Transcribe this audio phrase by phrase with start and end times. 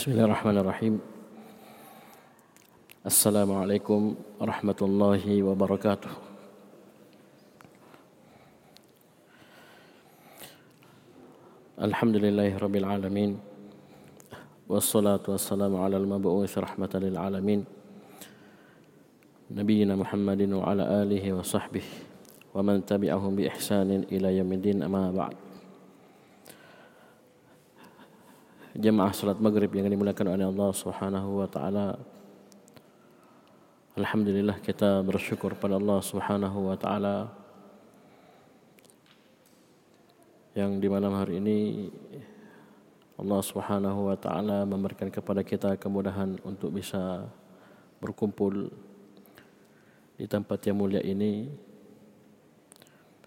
[0.00, 0.94] بسم الله الرحمن الرحيم.
[3.04, 4.00] السلام عليكم
[4.40, 6.12] ورحمة الله وبركاته.
[11.84, 13.30] الحمد لله رب العالمين
[14.72, 17.60] والصلاة والسلام على المبعوث رحمة للعالمين
[19.52, 21.84] نبينا محمد وعلى آله وصحبه
[22.56, 25.36] ومن تبعهم بإحسان إلى يوم الدين أما بعد.
[28.80, 32.00] Jemaah salat maghrib yang dimuliakan oleh Allah Subhanahu wa taala.
[33.92, 37.28] Alhamdulillah kita bersyukur pada Allah Subhanahu wa taala
[40.56, 41.58] yang di malam hari ini
[43.20, 47.28] Allah Subhanahu wa taala memberikan kepada kita kemudahan untuk bisa
[48.00, 48.72] berkumpul
[50.16, 51.52] di tempat yang mulia ini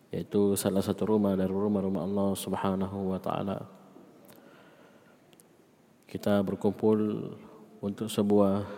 [0.09, 3.82] yaitu salah satu rumah dari rumah-rumah Allah Subhanahu wa taala
[6.13, 7.33] kita berkumpul
[7.81, 8.69] untuk sebuah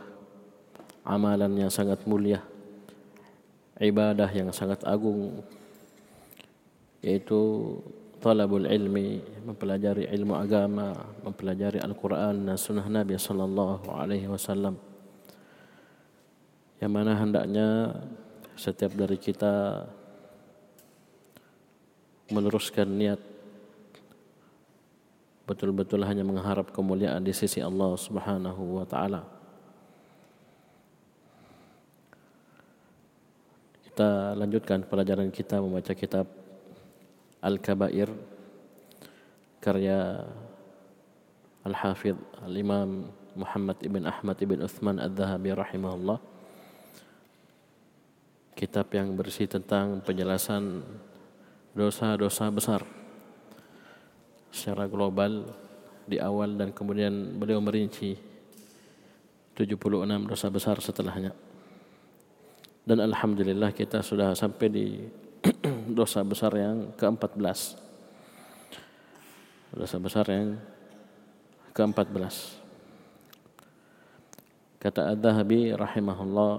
[1.04, 2.40] amalan yang sangat mulia
[3.76, 5.44] ibadah yang sangat agung
[7.04, 7.76] yaitu
[8.24, 10.96] talabul ilmi mempelajari ilmu agama
[11.28, 14.80] mempelajari Al-Qur'an dan sunnah Nabi sallallahu alaihi wasallam
[16.80, 18.00] yang mana hendaknya
[18.56, 19.84] setiap dari kita
[22.32, 23.35] meluruskan niat
[25.46, 29.22] betul-betul hanya mengharap kemuliaan di sisi Allah Subhanahu wa taala.
[33.86, 36.28] Kita lanjutkan pelajaran kita membaca kitab
[37.40, 38.10] Al-Kabair
[39.62, 40.26] karya
[41.64, 43.08] Al-Hafidh Al-Imam
[43.38, 46.20] Muhammad ibn Ahmad ibn Uthman Al-Zahabi rahimahullah.
[48.58, 50.82] Kitab yang bersih tentang penjelasan
[51.76, 53.05] dosa-dosa besar
[54.56, 55.52] secara global
[56.08, 58.16] di awal dan kemudian beliau merinci
[59.52, 61.36] 76 dosa besar setelahnya.
[62.88, 64.88] Dan alhamdulillah kita sudah sampai di
[66.00, 67.60] dosa besar yang ke-14.
[69.76, 70.56] Dosa besar yang
[71.76, 72.64] ke-14.
[74.80, 76.54] Kata Ad-Dhahabi rahimahullah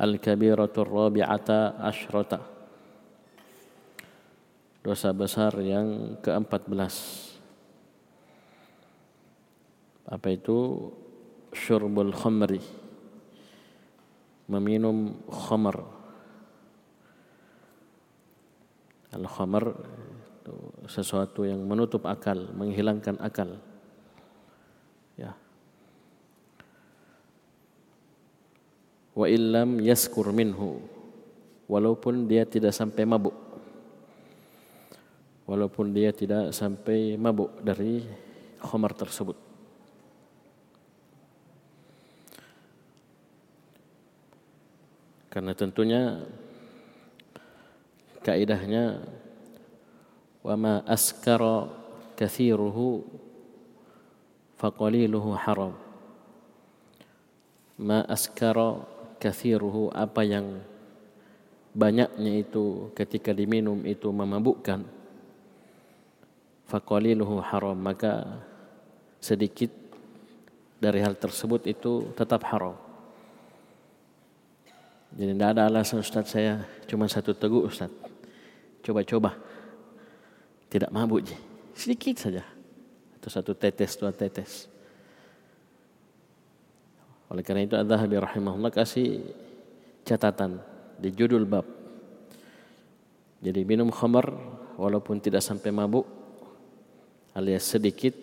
[0.00, 2.59] Al-kabiratul rabi'ata asyrata
[4.90, 6.90] dosa besar yang ke-14
[10.10, 10.90] apa itu?
[11.54, 12.62] Syurbul khamri
[14.50, 15.82] meminum khamar
[19.14, 20.54] al khamar itu
[20.86, 23.58] sesuatu yang menutup akal menghilangkan akal.
[25.18, 25.34] Ya.
[29.14, 30.82] Wa illam yaskur minhu.
[31.70, 33.49] Walaupun dia tidak sampai mabuk
[35.50, 38.06] walaupun dia tidak sampai mabuk dari
[38.62, 39.34] khamar tersebut.
[45.26, 46.22] Karena tentunya
[48.22, 49.02] kaidahnya
[50.46, 51.66] wa ma askara
[52.14, 53.02] kathiruhu
[54.54, 55.74] faqaliluhu haram.
[57.74, 58.86] Ma askara
[59.18, 60.62] kathiruhu apa yang
[61.74, 64.99] banyaknya itu ketika diminum itu memabukkan
[66.70, 68.46] faqaliluhu haram maka
[69.18, 69.74] sedikit
[70.78, 72.78] dari hal tersebut itu tetap haram.
[75.10, 77.90] Jadi tidak ada alasan Ustaz saya cuma satu teguk Ustaz.
[78.80, 79.36] Coba-coba.
[80.70, 81.36] Tidak mabuk je.
[81.74, 82.46] Sedikit saja.
[83.18, 84.70] Atau satu tetes, dua tetes.
[87.28, 89.20] Oleh karena itu Adz-Dzahabi rahimahullah kasih
[90.06, 90.62] catatan
[90.96, 91.66] di judul bab.
[93.42, 94.30] Jadi minum khamar
[94.78, 96.19] walaupun tidak sampai mabuk
[97.34, 98.14] alias sedikit.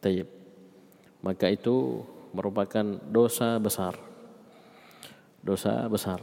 [0.00, 0.28] Tayyib.
[1.20, 2.00] Maka itu
[2.32, 3.96] merupakan dosa besar.
[5.44, 6.20] Dosa besar.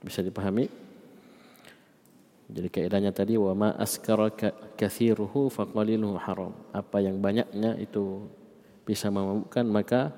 [0.00, 0.70] Bisa dipahami?
[2.46, 4.30] Jadi kaidahnya tadi wa ma askara
[4.78, 6.54] kathiruhu faqaliluhu haram.
[6.70, 8.22] Apa yang banyaknya itu
[8.86, 10.14] bisa memabukkan maka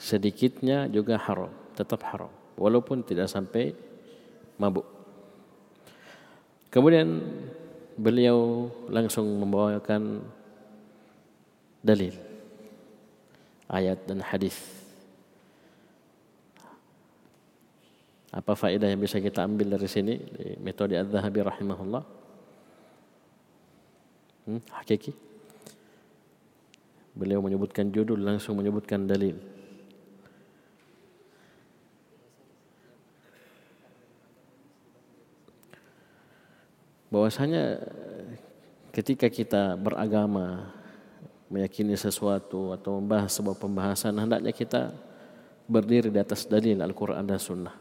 [0.00, 3.72] sedikitnya juga haram tetap haram walaupun tidak sampai
[4.58, 4.84] mabuk.
[6.68, 7.22] Kemudian
[7.96, 10.20] beliau langsung membawakan
[11.80, 12.12] dalil
[13.70, 14.58] ayat dan hadis.
[18.28, 20.20] Apa faedah yang bisa kita ambil dari sini
[20.60, 22.04] metode Adz-Dzahabi rahimahullah?
[24.44, 25.16] Hmm, hakiki.
[27.16, 29.57] Beliau menyebutkan judul langsung menyebutkan dalil.
[37.08, 37.80] Bahwasanya
[38.92, 40.72] ketika kita beragama
[41.48, 44.92] meyakini sesuatu atau membahas sebuah pembahasan hendaknya kita
[45.68, 47.76] berdiri di atas dalil Al-Quran dan Sunnah.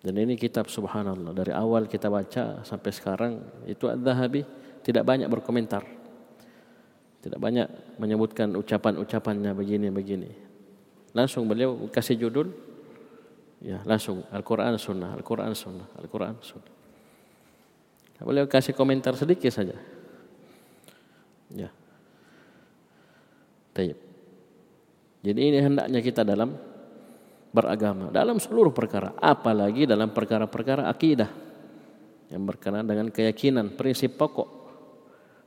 [0.00, 3.32] Dan ini kitab subhanallah dari awal kita baca sampai sekarang
[3.68, 4.40] itu Ad-Dhahabi
[4.80, 5.84] tidak banyak berkomentar.
[7.20, 10.32] Tidak banyak menyebutkan ucapan-ucapannya begini-begini.
[11.12, 12.48] Langsung beliau kasih judul
[13.60, 16.74] ya langsung Al-Quran Sunnah, Al-Quran Sunnah, Al-Quran Sunnah.
[18.20, 19.72] Beliau kasih komentar sedikit saja.
[21.52, 21.72] Ya.
[23.72, 23.98] Tayyip.
[25.20, 26.52] Jadi ini hendaknya kita dalam
[27.50, 31.28] beragama dalam seluruh perkara, apalagi dalam perkara-perkara akidah
[32.30, 34.48] yang berkenaan dengan keyakinan, prinsip pokok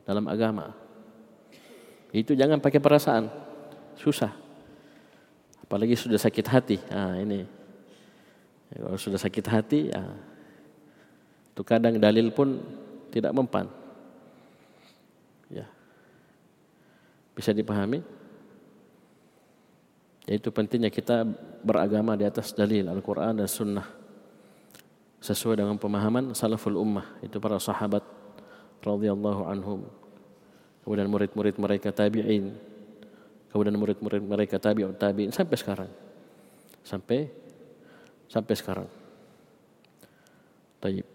[0.04, 0.76] dalam agama.
[2.14, 3.26] Itu jangan pakai perasaan,
[3.98, 4.34] susah.
[5.64, 6.78] Apalagi sudah sakit hati.
[6.92, 7.63] Ah ini
[8.80, 10.02] kalau sudah sakit hati, ya,
[11.54, 12.58] itu kadang dalil pun
[13.14, 13.70] tidak mempan.
[15.54, 15.70] Ya,
[17.38, 18.02] bisa dipahami?
[20.26, 21.28] Yaitu pentingnya kita
[21.62, 23.86] beragama di atas dalil Al-Quran dan Sunnah.
[25.24, 28.04] Sesuai dengan pemahaman salaful ummah itu para sahabat
[28.82, 29.88] radhiyallahu anhum.
[30.84, 32.56] Kemudian murid-murid mereka tabi'in.
[33.54, 35.92] Kemudian murid-murid mereka tabi'ut tabi'in sampai sekarang.
[36.84, 37.43] Sampai
[38.28, 38.88] sampai sekarang
[40.84, 41.08] Taib.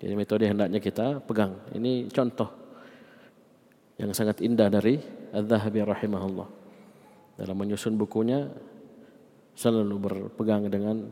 [0.00, 1.56] Jadi metode hendaknya kita pegang.
[1.72, 2.48] Ini contoh
[3.96, 5.00] yang sangat indah dari
[5.32, 6.48] Al-Zahabi rahimahullah
[7.40, 8.48] dalam menyusun bukunya
[9.56, 11.08] selalu berpegang dengan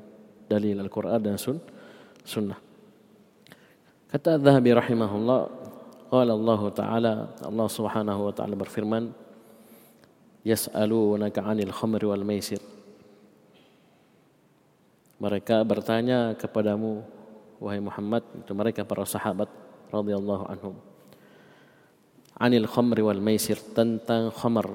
[0.48, 1.60] dalil Al-Quran dan sun,
[2.24, 2.60] sunnah.
[4.08, 5.40] Kata Zahabi rahimahullah,
[6.08, 9.12] qala Allah Ta'ala, Allah Subhanahu wa taala berfirman,
[10.48, 12.60] yas'alunaka 'anil khamri wal maisir.
[15.18, 17.02] Mereka bertanya kepadamu
[17.58, 19.50] wahai Muhammad, itu mereka para sahabat
[19.90, 20.78] radhiyallahu anhum.
[22.38, 24.70] Anil khamri wal maisir tentang khamr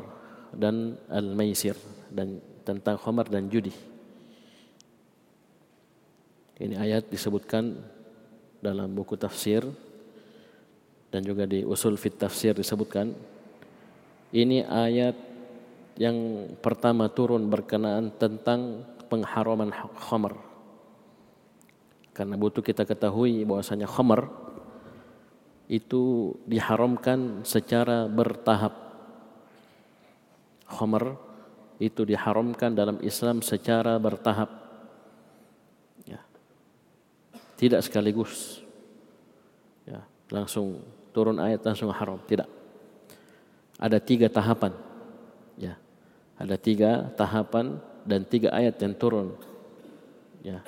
[0.52, 1.80] dan al-maisir
[2.12, 3.72] dan tentang khamar dan judi.
[6.60, 7.80] Ini ayat disebutkan
[8.64, 9.64] dalam buku tafsir
[11.12, 13.12] dan juga di usul fit tafsir disebutkan
[14.34, 15.14] ini ayat
[16.00, 18.82] yang pertama turun berkenaan tentang
[19.14, 20.34] pengharaman khamar.
[22.18, 24.30] Karena butuh kita ketahui bahwasanya khamar
[25.70, 28.84] itu diharamkan secara bertahap
[30.74, 31.16] khamar
[31.78, 34.50] itu diharamkan dalam Islam secara bertahap.
[36.08, 36.22] Ya.
[37.60, 38.66] Tidak sekaligus.
[39.86, 40.02] Ya,
[40.34, 40.82] langsung
[41.14, 42.50] turun ayat langsung haram, tidak.
[43.78, 44.74] Ada tiga tahapan.
[45.60, 45.78] Ya.
[46.40, 49.36] Ada tiga tahapan dan tiga ayat yang turun.
[50.44, 50.60] Ya.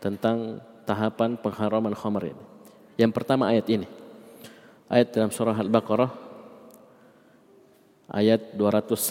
[0.00, 2.44] Tentang tahapan pengharaman khamar ini.
[2.96, 3.84] Yang pertama ayat ini.
[4.88, 6.08] Ayat dalam surah Al-Baqarah
[8.08, 9.04] ayat 219.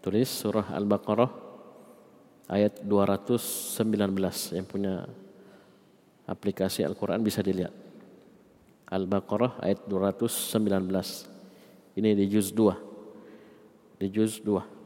[0.00, 1.28] Tulis surah Al-Baqarah
[2.48, 5.04] ayat 219 yang punya
[6.24, 7.72] aplikasi Al-Quran bisa dilihat.
[8.88, 11.28] Al-Baqarah ayat 219.
[11.94, 14.00] Ini di juz 2.
[14.00, 14.83] Di juz 2.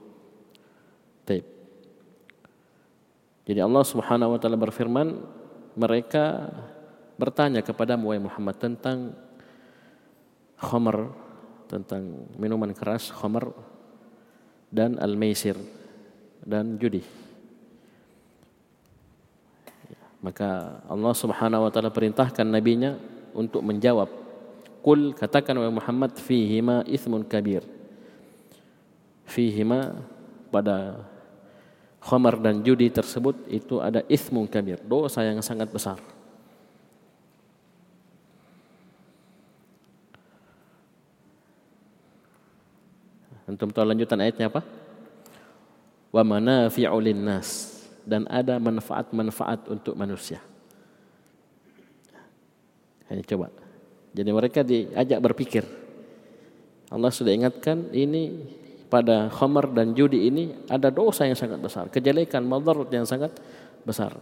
[1.29, 1.45] Taib.
[3.45, 5.21] Jadi Allah Subhanahu wa taala berfirman,
[5.77, 6.49] mereka
[7.21, 9.13] bertanya kepada Muhammad tentang
[10.57, 11.13] khamar
[11.69, 13.53] tentang minuman keras, khamar
[14.73, 15.55] dan al-maisir
[16.43, 17.05] dan judi.
[20.25, 22.97] Maka Allah Subhanahu wa taala perintahkan nabinya
[23.37, 24.11] untuk menjawab.
[24.83, 27.63] Kul katakan wa Muhammad fihima ithmun kabir.
[29.29, 30.01] Fihima
[30.49, 31.05] pada
[31.99, 35.99] khamar dan judi tersebut itu ada ithmun kabir, dosa yang sangat besar.
[43.49, 44.61] Antum tahu lanjutan ayatnya apa?
[46.13, 50.41] Wa manafi'u nas dan ada manfaat-manfaat untuk manusia.
[53.09, 53.49] Hanya coba.
[54.13, 55.65] Jadi mereka diajak berpikir.
[56.89, 58.49] Allah sudah ingatkan ini
[58.89, 63.37] pada khamar dan judi ini ada dosa yang sangat besar, kejelekan, madarat yang sangat
[63.85, 64.17] besar.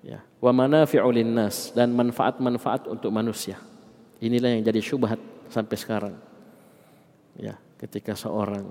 [0.00, 3.60] Ya, wa manafi'u nas dan manfaat-manfaat untuk manusia.
[4.20, 5.20] Inilah yang jadi syubhat
[5.52, 6.14] sampai sekarang.
[7.36, 8.64] Ya, ketika seorang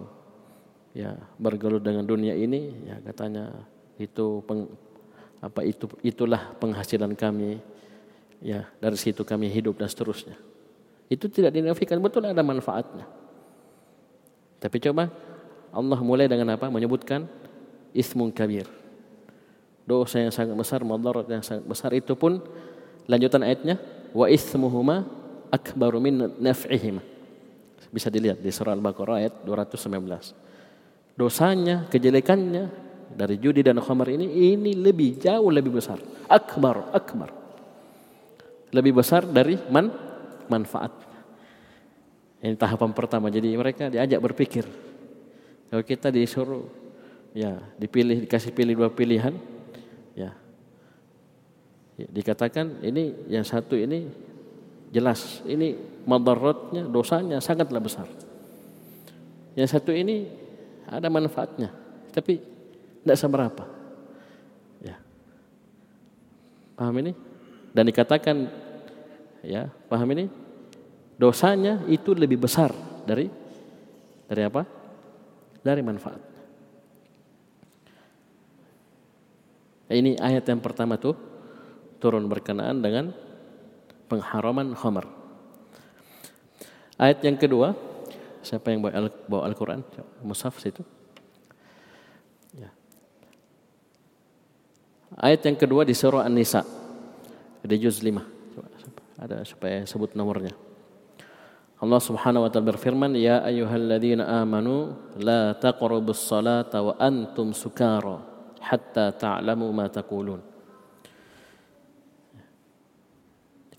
[0.94, 3.54] ya bergelut dengan dunia ini ya katanya
[4.02, 4.66] itu peng,
[5.40, 7.62] apa itu itulah penghasilan kami
[8.42, 10.36] ya dari situ kami hidup dan seterusnya
[11.10, 13.06] itu tidak dinafikan betul ada manfaatnya
[14.60, 15.10] tapi coba
[15.74, 17.26] Allah mulai dengan apa menyebutkan
[17.96, 18.70] ismun kabir
[19.90, 22.38] dosa yang sangat besar, madarat yang sangat besar itu pun
[23.10, 23.82] lanjutan ayatnya
[24.14, 25.10] wa ithmuhuma
[25.50, 27.02] akbaru min naf'ihima.
[27.90, 31.18] Bisa dilihat di surah Al-Baqarah ayat 219.
[31.18, 32.70] Dosanya, kejelekannya
[33.18, 35.98] dari judi dan khamar ini ini lebih jauh lebih besar.
[36.30, 37.34] Akbar, akbar.
[38.70, 39.90] Lebih besar dari man
[40.46, 41.09] manfaat.
[42.40, 43.28] Ini tahapan pertama.
[43.28, 44.64] Jadi mereka diajak berpikir.
[45.70, 46.66] Kalau kita disuruh
[47.36, 49.38] ya dipilih dikasih pilih dua pilihan
[50.18, 50.34] ya,
[51.94, 54.10] ya dikatakan ini yang satu ini
[54.90, 55.78] jelas ini
[56.10, 58.10] madaratnya dosanya sangatlah besar.
[59.54, 60.26] Yang satu ini
[60.90, 61.70] ada manfaatnya
[62.10, 62.42] tapi
[63.04, 63.64] tidak seberapa.
[64.82, 64.98] Ya.
[66.74, 67.14] Paham ini?
[67.76, 68.50] Dan dikatakan
[69.46, 70.26] ya paham ini
[71.20, 72.72] dosanya itu lebih besar
[73.04, 73.28] dari
[74.26, 74.64] dari apa
[75.60, 76.30] dari manfaat
[79.90, 81.18] ini ayat yang pertama tuh
[81.98, 83.10] turun berkenaan dengan
[84.06, 85.10] pengharaman khamar.
[87.00, 87.74] Ayat yang kedua,
[88.46, 89.82] siapa yang bawa Al-Quran?
[90.22, 90.86] Mushaf situ.
[92.54, 92.70] Ya.
[95.18, 96.62] Ayat yang kedua di surah An-Nisa.
[97.66, 98.20] Di juz 5.
[99.20, 100.69] Ada supaya sebut nomornya.
[101.80, 108.20] Allah Subhanahu wa taala berfirman, "Ya ayyuhalladzina amanu la taqrabus salata wa antum sukara
[108.60, 110.50] hatta ta'lamu ma taqulun."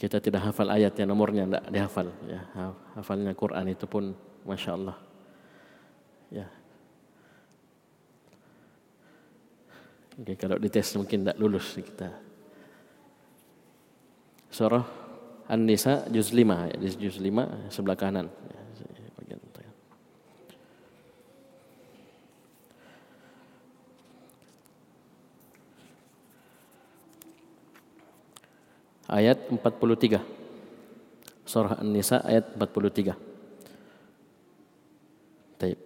[0.01, 2.41] kita tidak hafal ayatnya nomornya tidak dihafal ya.
[2.97, 4.17] Hafalnya Quran itu pun
[4.49, 4.97] masya Allah
[6.33, 6.49] ya.
[10.17, 12.17] Oke, kalau dites mungkin tidak lulus kita.
[14.49, 15.00] Surah
[15.51, 18.61] An-Nisa juz 5 ya, di juz 5 sebelah kanan ya,
[29.11, 30.23] ayat 43.
[31.43, 33.19] Surah An-Nisa ayat 43.
[35.59, 35.79] Taib.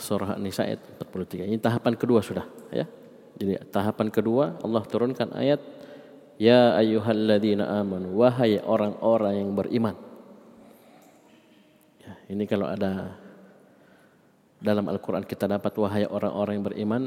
[0.00, 1.44] Surah An-Nisa ayat 43.
[1.44, 2.88] Ini tahapan kedua sudah, ya.
[3.36, 5.60] Jadi tahapan kedua Allah turunkan ayat
[6.40, 9.96] Ya ayyuhalladzina amanu wahai orang-orang yang beriman.
[12.02, 13.16] Ya, ini kalau ada
[14.62, 17.02] dalam Al-Qur'an kita dapat wahai orang-orang yang beriman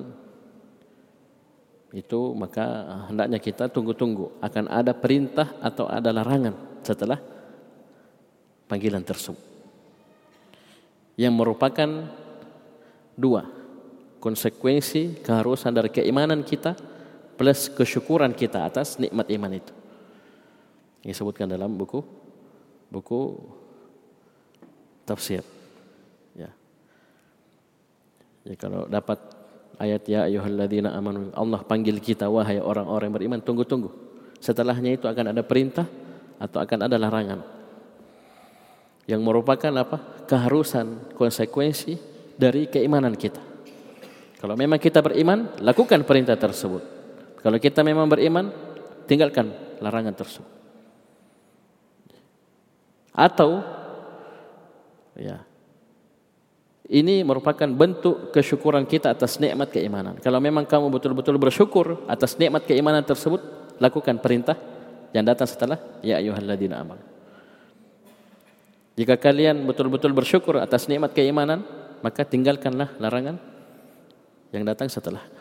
[1.96, 7.16] itu maka hendaknya kita tunggu-tunggu akan ada perintah atau ada larangan setelah
[8.68, 9.40] panggilan tersebut
[11.16, 11.88] yang merupakan
[13.16, 13.48] dua
[14.20, 16.76] konsekuensi keharusan dari keimanan kita
[17.36, 19.74] plus kesyukuran kita atas nikmat iman itu.
[21.04, 22.02] Yang disebutkan dalam buku
[22.90, 23.36] buku
[25.04, 25.44] tafsir.
[26.34, 26.50] Ya.
[28.48, 29.20] ya kalau dapat
[29.78, 33.92] ayat ya ayyuhalladzina amanu Allah panggil kita wahai orang-orang beriman tunggu-tunggu.
[34.40, 35.86] Setelahnya itu akan ada perintah
[36.40, 37.40] atau akan ada larangan.
[39.06, 40.26] Yang merupakan apa?
[40.26, 41.94] Keharusan konsekuensi
[42.34, 43.44] dari keimanan kita.
[44.42, 46.95] Kalau memang kita beriman lakukan perintah tersebut
[47.46, 48.50] kalau kita memang beriman
[49.06, 50.50] tinggalkan larangan tersebut
[53.14, 53.62] atau
[55.14, 55.46] ya
[56.86, 60.22] ini merupakan bentuk kesyukuran kita atas nikmat keimanan.
[60.22, 63.42] Kalau memang kamu betul-betul bersyukur atas nikmat keimanan tersebut,
[63.82, 64.54] lakukan perintah
[65.10, 67.02] yang datang setelah ya ayyuhalladzina amanu.
[68.96, 71.66] Jika kalian betul-betul bersyukur atas nikmat keimanan,
[72.06, 73.42] maka tinggalkanlah larangan
[74.54, 75.35] yang datang setelah.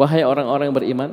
[0.00, 1.10] Wahai orang-orang yang beriman,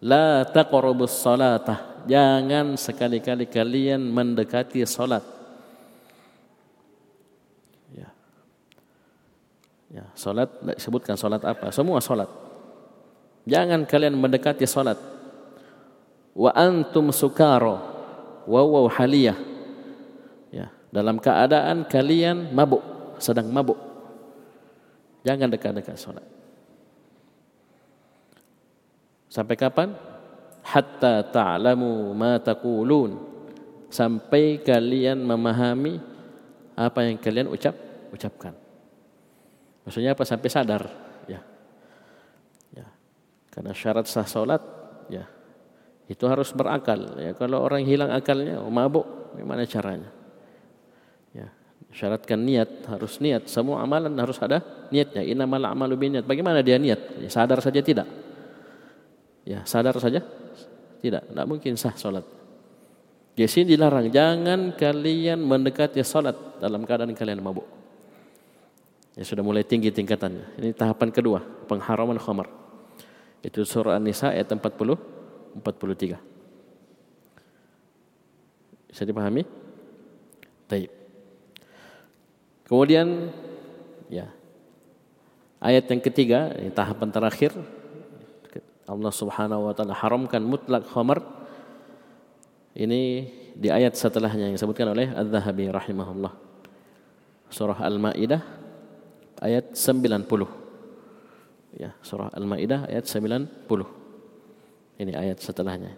[0.00, 2.08] la taqrabus salatah.
[2.08, 5.34] Jangan sekali-kali kalian mendekati salat
[9.94, 11.70] Ya, salat disebutkan salat apa?
[11.70, 12.26] Semua salat.
[13.46, 14.98] Jangan kalian mendekati salat.
[16.34, 17.78] Wa antum sukaro.
[18.50, 19.38] Wawaw haliyah.
[20.50, 22.82] Ya, dalam keadaan kalian mabuk,
[23.22, 23.78] sedang mabuk.
[25.22, 26.26] Jangan dekat-dekat salat.
[29.34, 29.90] Sampai kapan?
[30.62, 33.18] Hatta ta'lamu ma taqulun.
[33.90, 35.98] Sampai kalian memahami
[36.78, 37.74] apa yang kalian ucap
[38.14, 38.54] ucapkan.
[39.82, 40.22] Maksudnya apa?
[40.22, 40.86] Sampai sadar.
[41.26, 41.42] Ya.
[42.70, 42.86] ya.
[43.50, 44.62] Karena syarat sah solat,
[45.10, 45.26] ya
[46.04, 47.16] itu harus berakal.
[47.16, 50.12] Ya, kalau orang hilang akalnya, oh, mabuk, gimana caranya?
[51.32, 51.48] Ya,
[51.96, 53.48] syaratkan niat, harus niat.
[53.48, 54.60] Semua amalan harus ada
[54.92, 55.24] niatnya.
[55.24, 56.24] Innamal a'malu niat.
[56.28, 57.24] Bagaimana dia niat?
[57.24, 58.04] Ya, sadar saja tidak.
[59.44, 60.24] Ya, sadar saja
[61.04, 61.28] tidak.
[61.28, 62.24] Tidak mungkin sah solat.
[63.34, 67.66] Di sini dilarang, jangan kalian mendekati solat dalam keadaan kalian mabuk.
[69.14, 70.58] Ya sudah mulai tinggi tingkatannya.
[70.58, 72.48] Ini tahapan kedua, pengharaman khamar.
[73.44, 74.96] Itu surah An-Nisa ayat 40
[75.60, 76.18] 43.
[78.88, 79.44] Bisa dipahami?
[80.66, 80.90] Baik.
[82.64, 83.28] Kemudian
[84.08, 84.32] ya
[85.60, 87.52] ayat yang ketiga, ini tahapan terakhir
[88.84, 91.24] Allah Subhanahu wa taala haramkan mutlak khamar.
[92.74, 96.32] Ini di ayat setelahnya yang disebutkan oleh Az-Zahabi rahimahullah.
[97.48, 98.42] Surah Al-Maidah
[99.38, 100.26] ayat 90.
[101.78, 103.46] Ya, surah Al-Maidah ayat 90.
[104.98, 105.94] Ini ayat setelahnya.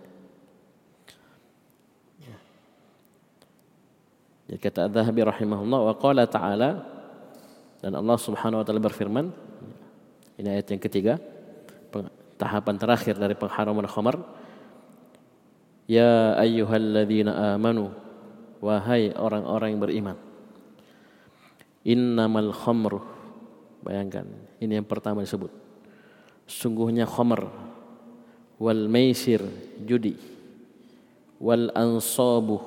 [2.21, 2.37] Ya.
[4.53, 6.71] Jadi kata Adz-Dzahabi rahimahullah wa qala ta'ala
[7.81, 9.33] dan Allah Subhanahu wa taala berfirman
[10.37, 11.21] ini ayat yang ketiga
[12.37, 14.21] tahapan terakhir dari pengharaman khamar.
[15.87, 17.93] Ya ayyuhalladzina amanu
[18.61, 20.17] wahai orang-orang yang beriman.
[21.87, 23.01] Innamal khamru.
[23.87, 24.27] Bayangkan,
[24.59, 25.51] ini yang pertama disebut.
[26.51, 27.47] Sungguhnya khamar.
[28.59, 29.45] Wal maisir
[29.87, 30.19] judi.
[31.39, 32.59] Wal ansabu.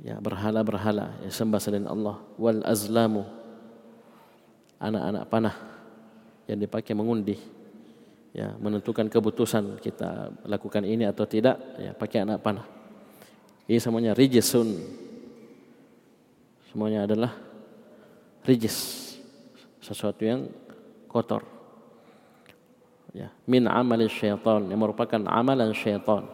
[0.00, 2.22] Ya berhala-berhala yang sembah selain Allah.
[2.38, 3.26] Wal azlamu.
[4.78, 5.56] Anak-anak panah
[6.46, 7.59] yang dipakai mengundi
[8.30, 12.66] ya menentukan keputusan kita lakukan ini atau tidak ya pakai anak panah
[13.66, 14.78] ini semuanya rijisun
[16.70, 17.34] semuanya adalah
[18.46, 19.10] rijis
[19.82, 20.46] sesuatu yang
[21.10, 21.42] kotor.
[23.10, 26.30] Ya, min amal syaitan yang merupakan amalan syaitan.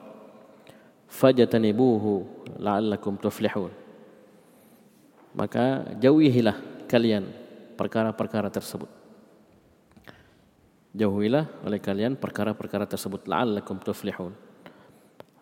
[1.08, 2.26] Fajatanibuhu
[2.60, 3.72] la'allakum tuflihun.
[5.32, 7.24] Maka jauhilah kalian
[7.80, 8.90] perkara-perkara tersebut.
[10.96, 14.32] Jauhilah oleh kalian perkara-perkara tersebut la'allakum tuflihun.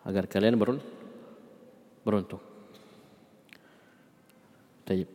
[0.03, 0.59] Agar kalian
[2.03, 2.43] beruntung.
[4.83, 5.07] Baik.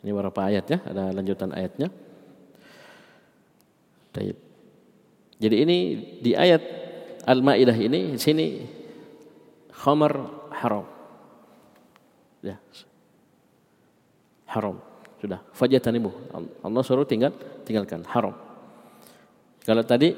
[0.00, 1.92] Ini beberapa ayat ya, ada lanjutan ayatnya.
[4.16, 4.36] Taib.
[5.40, 5.76] Jadi ini
[6.24, 6.62] di ayat
[7.24, 8.46] Al-Maidah ini di sini
[9.72, 10.12] khamar
[10.56, 10.84] haram.
[12.44, 12.60] Ya.
[14.48, 14.76] Haram.
[15.20, 15.40] Sudah.
[15.56, 16.12] Fajatanibu.
[16.60, 17.32] Allah suruh tinggal
[17.64, 18.43] tinggalkan haram.
[19.64, 20.12] Kalau tadi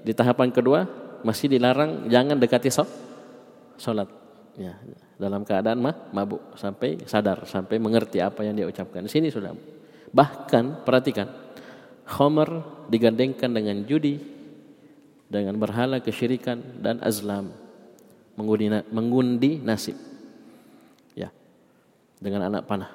[0.00, 0.80] di tahapan kedua
[1.20, 2.72] masih dilarang jangan dekati
[3.78, 4.08] sholat.
[4.58, 4.74] Ya,
[5.14, 9.06] dalam keadaan mah mabuk sampai sadar sampai mengerti apa yang dia ucapkan.
[9.06, 9.54] Di sini sudah.
[10.10, 11.30] Bahkan perhatikan
[12.02, 14.18] Khomer digandengkan dengan judi
[15.30, 17.54] dengan berhala kesyirikan dan azlam
[18.34, 19.94] mengundi, mengundi nasib.
[21.14, 21.30] Ya.
[22.18, 22.90] Dengan anak panah.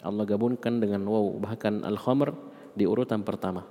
[0.00, 2.32] Allah gabungkan dengan wow bahkan al-khamr
[2.72, 3.68] di urutan pertama.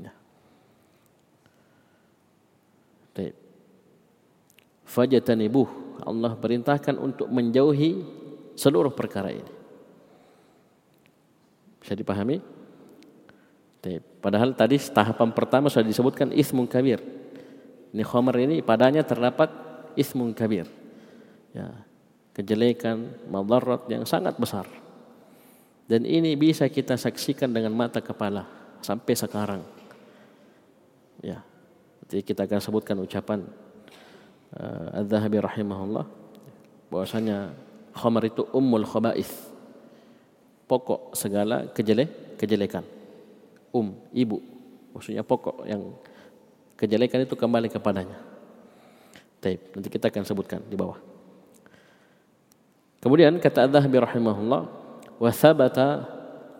[0.00, 0.16] Ya.
[3.12, 3.42] Baik
[4.92, 8.04] fajatanibuh Allah perintahkan untuk menjauhi
[8.58, 9.52] seluruh perkara ini.
[11.80, 12.42] Bisa dipahami?
[14.22, 17.02] Padahal tadi tahapan pertama sudah disebutkan ismun kabir.
[17.90, 19.50] Ini khamar ini padanya terdapat
[19.98, 20.70] ismun kabir.
[21.50, 21.70] Ya
[22.32, 24.64] kejelekan madarat yang sangat besar.
[25.90, 28.46] Dan ini bisa kita saksikan dengan mata kepala
[28.80, 29.62] sampai sekarang.
[31.18, 31.42] Ya
[31.98, 33.42] nanti kita akan sebutkan ucapan
[34.56, 36.04] uh, Al-Zahabi rahimahullah
[36.92, 37.56] bahwasanya
[37.96, 39.52] khamar itu ummul khaba'ith
[40.68, 42.08] pokok segala kejele
[42.40, 42.84] kejelekan.
[43.72, 44.40] Um ibu.
[44.92, 45.92] Maksudnya pokok yang
[46.76, 48.16] kejelekan itu kembali kepadanya.
[49.42, 49.58] Taib.
[49.74, 50.96] nanti kita akan sebutkan di bawah.
[53.02, 54.62] Kemudian kata Al-Zahabi rahimahullah
[55.18, 56.06] wa thabata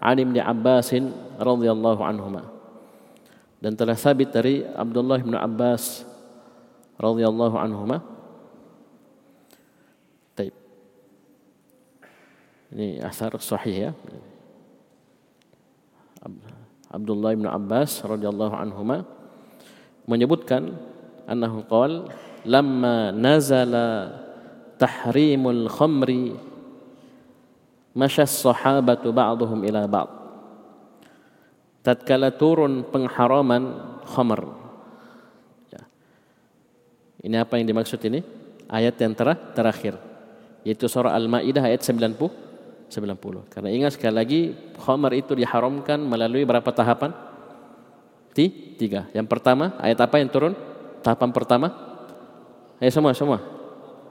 [0.03, 0.91] an Ibn Abbas
[1.39, 2.51] radhiyallahu anhuma.
[3.63, 6.03] Dan telah sabit dari Abdullah bin Abbas
[7.01, 8.01] radhiyallahu anhuma.
[10.37, 10.55] Taib.
[12.73, 13.93] Ini asar sahih ya.
[16.93, 19.03] Abdullah bin Abbas radhiyallahu anhuma
[20.05, 20.77] menyebutkan
[21.25, 22.13] annahu qala
[22.45, 24.13] lamma nazala
[24.77, 26.37] tahrimul khamri
[27.97, 30.11] masya sahabatu ba'dhum ila ba'd
[31.81, 34.62] tatkala turun pengharaman khamr
[37.23, 38.21] ini apa yang dimaksud ini?
[38.67, 39.95] Ayat yang ter terakhir.
[40.67, 42.19] Yaitu surah Al-Ma'idah ayat 90.
[42.91, 43.49] 90.
[43.49, 44.41] Karena ingat sekali lagi,
[44.83, 47.15] khamar itu diharamkan melalui berapa tahapan?
[48.35, 49.09] Tiga.
[49.15, 50.53] Yang pertama, ayat apa yang turun?
[51.01, 51.69] Tahapan pertama?
[52.83, 53.39] Ayo semua, semua.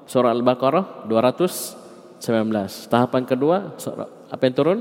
[0.08, 2.22] Surah Al-Baqarah 219.
[2.88, 4.80] Tahapan kedua, surah, apa yang turun?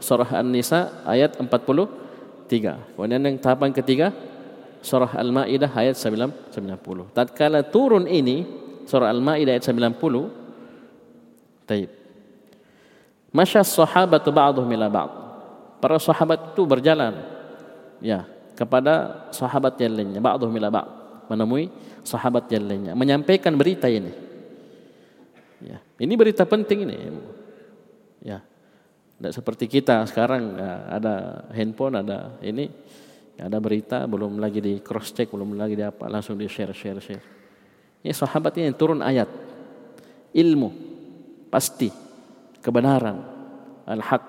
[0.00, 2.96] Surah An-Nisa ayat 43.
[2.96, 4.10] Kemudian yang tahapan ketiga,
[4.86, 6.54] surah Al-Maidah ayat 90.
[7.10, 8.46] Tatkala turun ini
[8.86, 11.90] surah Al-Maidah ayat 90 Taib.
[13.34, 15.12] Masya sahabatu ba'duhum ila ba'd.
[15.82, 17.18] Para sahabat itu berjalan
[17.98, 18.22] ya
[18.54, 20.88] kepada sahabat yang lainnya, ba'duhum ila ba'd,
[21.26, 21.66] menemui
[22.06, 24.14] sahabat yang lainnya, menyampaikan berita ini.
[25.60, 26.96] Ya, ini berita penting ini.
[28.22, 28.40] Ya.
[29.16, 31.14] Tidak seperti kita sekarang ya, ada
[31.56, 32.68] handphone, ada ini,
[33.36, 37.00] ada berita, belum lagi di cross check, belum lagi di apa, langsung di share, share,
[37.00, 37.24] share.
[38.00, 39.28] Ini sahabat ini turun ayat,
[40.32, 40.70] ilmu,
[41.52, 41.92] pasti,
[42.64, 43.18] kebenaran,
[43.84, 44.22] al-haq,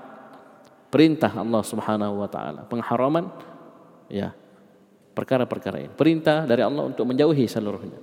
[0.91, 3.31] perintah Allah Subhanahu Wa Taala, pengharaman,
[4.11, 4.35] ya
[5.15, 7.99] perkara-perkara ini, perintah dari Allah untuk menjauhi seluruhnya.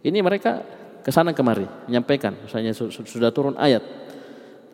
[0.00, 0.64] Ini mereka
[1.04, 4.00] ke sana kemari menyampaikan, misalnya sudah turun ayat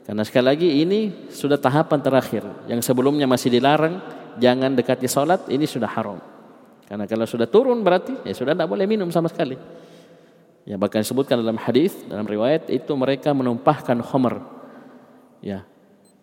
[0.07, 2.47] karena sekali lagi ini sudah tahapan terakhir.
[2.71, 3.99] Yang sebelumnya masih dilarang,
[4.38, 6.18] jangan dekati sholat, ini sudah haram.
[6.87, 9.59] Karena kalau sudah turun berarti ya sudah tidak boleh minum sama sekali.
[10.66, 14.42] Ya bahkan disebutkan dalam hadis, dalam riwayat itu mereka menumpahkan khomer.
[15.38, 15.62] Ya,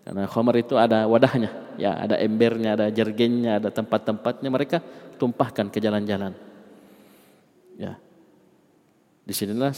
[0.04, 4.78] karena khomer itu ada wadahnya, ya ada embernya, ada jergennya, ada tempat-tempatnya mereka
[5.16, 6.36] tumpahkan ke jalan-jalan.
[7.80, 7.96] Ya,
[9.24, 9.72] di sinilah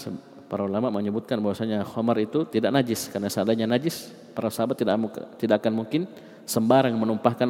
[0.50, 4.98] para ulama menyebutkan bahwasanya khamar itu tidak najis karena seandainya najis para sahabat tidak
[5.38, 6.10] tidak akan mungkin
[6.46, 7.50] sembarang menumpahkan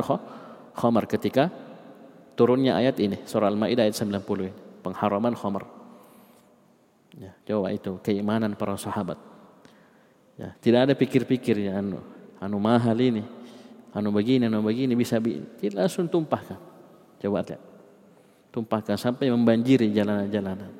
[0.75, 1.49] khamar ketika
[2.35, 4.19] turunnya ayat ini surah Al-Maidah ayat 90
[4.51, 4.53] ini
[4.85, 5.65] pengharaman khamar.
[7.15, 9.17] Ya, coba itu keimanan para sahabat.
[10.35, 12.03] Ya, tidak ada pikir-pikir ya anu
[12.43, 13.23] anu mahal ini,
[13.95, 16.59] anu begini, anu begini bisa bi tidak langsung tumpahkan.
[17.23, 17.61] Coba lihat.
[18.51, 20.71] Tumpahkan sampai membanjiri jalanan-jalanan.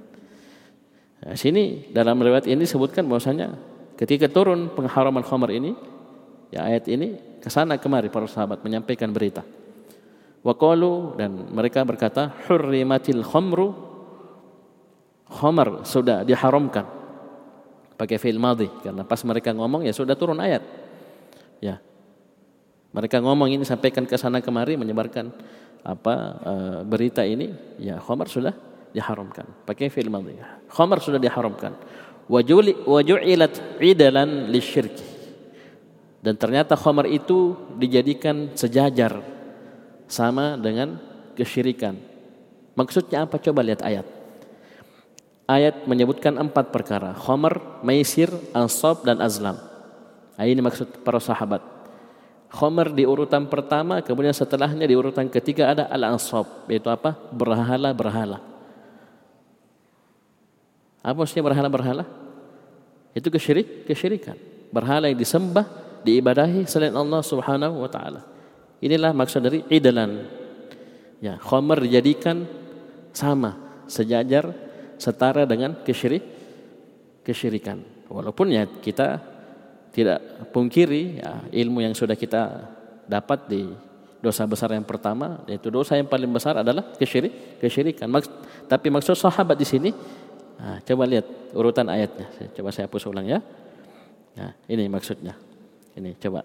[1.24, 3.56] Nah, sini dalam riwayat ini disebutkan bahwasanya
[3.96, 5.76] ketika turun pengharaman khamar ini,
[6.52, 9.44] ya ayat ini ke sana kemari para sahabat menyampaikan berita.
[10.46, 13.74] Waqalu dan mereka berkata hurrimatil khamru
[15.26, 16.86] khamar sudah diharamkan
[17.98, 20.62] pakai fi'il madhi karena pas mereka ngomong ya sudah turun ayat.
[21.64, 21.82] Ya.
[22.94, 25.34] Mereka ngomong ini sampaikan ke sana kemari menyebarkan
[25.82, 27.50] apa uh, berita ini
[27.82, 28.54] ya khamar sudah
[28.94, 29.50] diharamkan.
[29.66, 30.38] Pakai fi'il madhi.
[30.70, 31.74] Khamar sudah diharamkan.
[32.30, 35.18] Waju'ilat idalan lisyirki.
[36.22, 39.35] Dan ternyata khamar itu dijadikan sejajar
[40.06, 40.98] sama dengan
[41.34, 41.98] kesyirikan.
[42.76, 43.40] Maksudnya apa?
[43.40, 44.06] Coba lihat ayat.
[45.46, 47.14] Ayat menyebutkan empat perkara.
[47.14, 49.56] Khamar, maisir, ansab, dan azlam.
[50.36, 51.62] Nah, ini maksud para sahabat.
[52.52, 57.16] Khomer di urutan pertama, kemudian setelahnya di urutan ketiga ada al-ansab, yaitu apa?
[57.36, 58.40] Berhala-berhala.
[61.04, 62.04] Apa maksudnya berhala-berhala?
[63.14, 64.36] Itu kesyirik, kesyirikan.
[64.74, 65.68] Berhala yang disembah,
[66.04, 68.35] diibadahi selain Allah Subhanahu wa taala.
[68.86, 70.30] Inilah maksud dari idalan.
[71.18, 72.46] Ya, khamar dijadikan
[73.10, 73.58] sama,
[73.90, 74.54] sejajar,
[75.02, 76.22] setara dengan kesyirik,
[77.26, 77.82] kesyirikan.
[78.06, 79.18] Walaupun ya kita
[79.90, 80.22] tidak
[80.54, 82.70] pungkiri ya, ilmu yang sudah kita
[83.10, 83.64] dapat di
[84.22, 88.06] dosa besar yang pertama yaitu dosa yang paling besar adalah kesyirik, kesyirikan.
[88.12, 88.30] Maks
[88.70, 89.90] tapi maksud sahabat di sini
[90.56, 92.32] Nah, coba lihat urutan ayatnya.
[92.56, 93.40] Coba saya hapus ulang ya.
[94.40, 95.36] Nah, ini maksudnya.
[95.96, 96.44] Ini coba.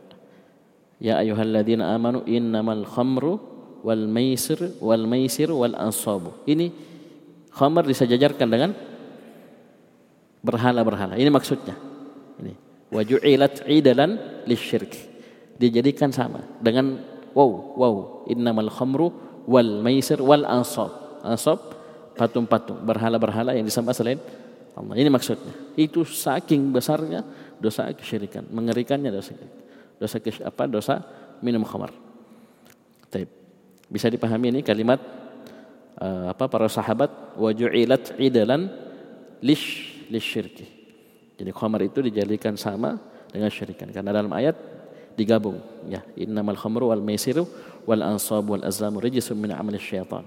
[1.00, 3.40] Ya ayyuhalladzina amanu innamal khamru
[3.80, 6.36] wal maisir wal maisir wal ansabu.
[6.44, 6.68] Ini
[7.50, 8.70] khamr disejajarkan dengan
[10.44, 11.16] berhala-berhala.
[11.16, 11.72] Ini maksudnya.
[12.40, 12.52] Ini
[12.92, 14.92] waju'ilat idalan lisyirk.
[15.56, 17.00] Dijadikan sama dengan
[17.32, 17.94] wow wow
[18.28, 19.08] innamal khamru
[19.48, 20.92] wal maisir wal ansab.
[21.24, 21.60] Ansab
[22.16, 24.20] patung-patung, berhala-berhala yang disembah selain
[24.76, 24.96] Allah.
[25.00, 25.52] Ini maksudnya.
[25.76, 27.24] Itu saking besarnya
[27.56, 29.32] dosa kesyirikan, mengerikannya dosa
[30.00, 30.16] dosa
[30.48, 30.62] apa?
[30.64, 31.04] Dosa
[31.44, 31.92] minum khamar.
[33.12, 33.28] Taib.
[33.90, 34.98] Bisa dipahami ini kalimat
[36.00, 38.72] uh, apa para sahabat waju'ilat idalan
[39.44, 40.66] lish lisyirki.
[41.36, 42.96] Jadi khamar itu dijadikan sama
[43.28, 44.56] dengan syirikan karena dalam ayat
[45.14, 47.44] digabung ya innamal khamru wal maisiru
[47.84, 50.24] wal ansab wal azlamu rijsun min amali syaitan.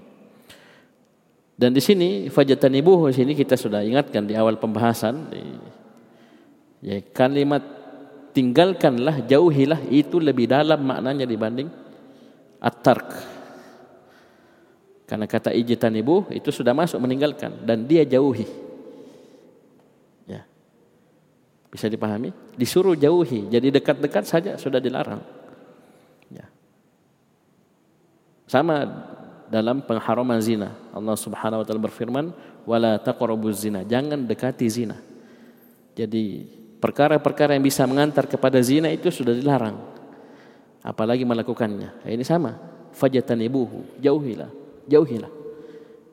[1.54, 5.30] Dan di sini fajatanibuhu di sini kita sudah ingatkan di awal pembahasan
[6.82, 7.62] ya kalimat
[8.34, 11.70] tinggalkanlah jauhilah itu lebih dalam maknanya dibanding
[12.58, 13.06] at-tark.
[15.06, 18.48] Karena kata ijtanibu itu sudah masuk meninggalkan dan dia jauhi.
[20.26, 20.42] Ya.
[21.70, 22.34] Bisa dipahami?
[22.58, 25.22] Disuruh jauhi, jadi dekat-dekat saja sudah dilarang.
[26.32, 26.50] Ya.
[28.50, 28.82] Sama
[29.52, 30.74] dalam pengharaman zina.
[30.90, 32.32] Allah Subhanahu wa taala berfirman,
[32.64, 34.96] "Wala taqrabuz zina." Jangan dekati zina.
[35.94, 36.48] Jadi
[36.84, 39.80] perkara-perkara yang bisa mengantar kepada zina itu sudah dilarang.
[40.84, 42.04] Apalagi melakukannya.
[42.04, 42.60] Ini sama.
[42.92, 44.04] Fajatanibuhu.
[44.04, 44.52] Jauhilah.
[44.84, 45.32] Jauhilah.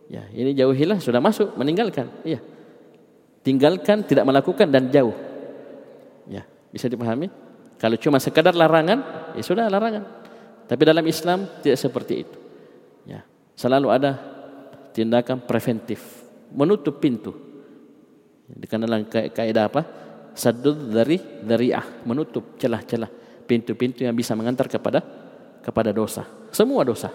[0.07, 2.07] Ya, ini jauhilah sudah masuk meninggalkan.
[2.23, 2.39] Iya.
[3.43, 5.11] Tinggalkan, tidak melakukan dan jauh.
[6.31, 7.27] Ya, bisa dipahami?
[7.75, 9.03] Kalau cuma sekadar larangan,
[9.35, 10.07] ya sudah larangan.
[10.71, 12.37] Tapi dalam Islam tidak seperti itu.
[13.03, 13.27] Ya,
[13.59, 14.15] selalu ada
[14.95, 15.99] tindakan preventif,
[16.55, 17.35] menutup pintu.
[18.47, 20.10] Dalam kaidah apa?
[20.31, 23.09] Saddud dari dariah, menutup celah-celah
[23.43, 25.03] pintu-pintu yang bisa mengantar kepada
[25.59, 26.23] kepada dosa.
[26.49, 27.11] Semua dosa.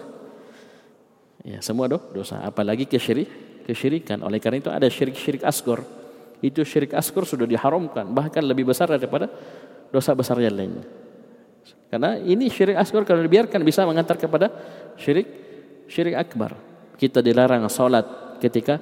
[1.41, 4.19] Ya, semua do, dosa, apalagi kesyirik, kesyirikan.
[4.21, 5.81] Oleh karena itu ada syirik-syirik asgor.
[6.43, 9.31] Itu syirik asgor sudah diharamkan, bahkan lebih besar daripada
[9.89, 10.85] dosa besar yang lainnya.
[11.87, 14.51] Karena ini syirik asghar kalau dibiarkan bisa mengantar kepada
[14.99, 15.27] syirik
[15.87, 16.55] syirik akbar.
[16.99, 18.81] Kita dilarang salat ketika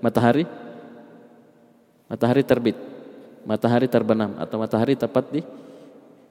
[0.00, 0.48] matahari
[2.08, 2.76] matahari terbit,
[3.46, 5.40] matahari terbenam atau matahari tepat di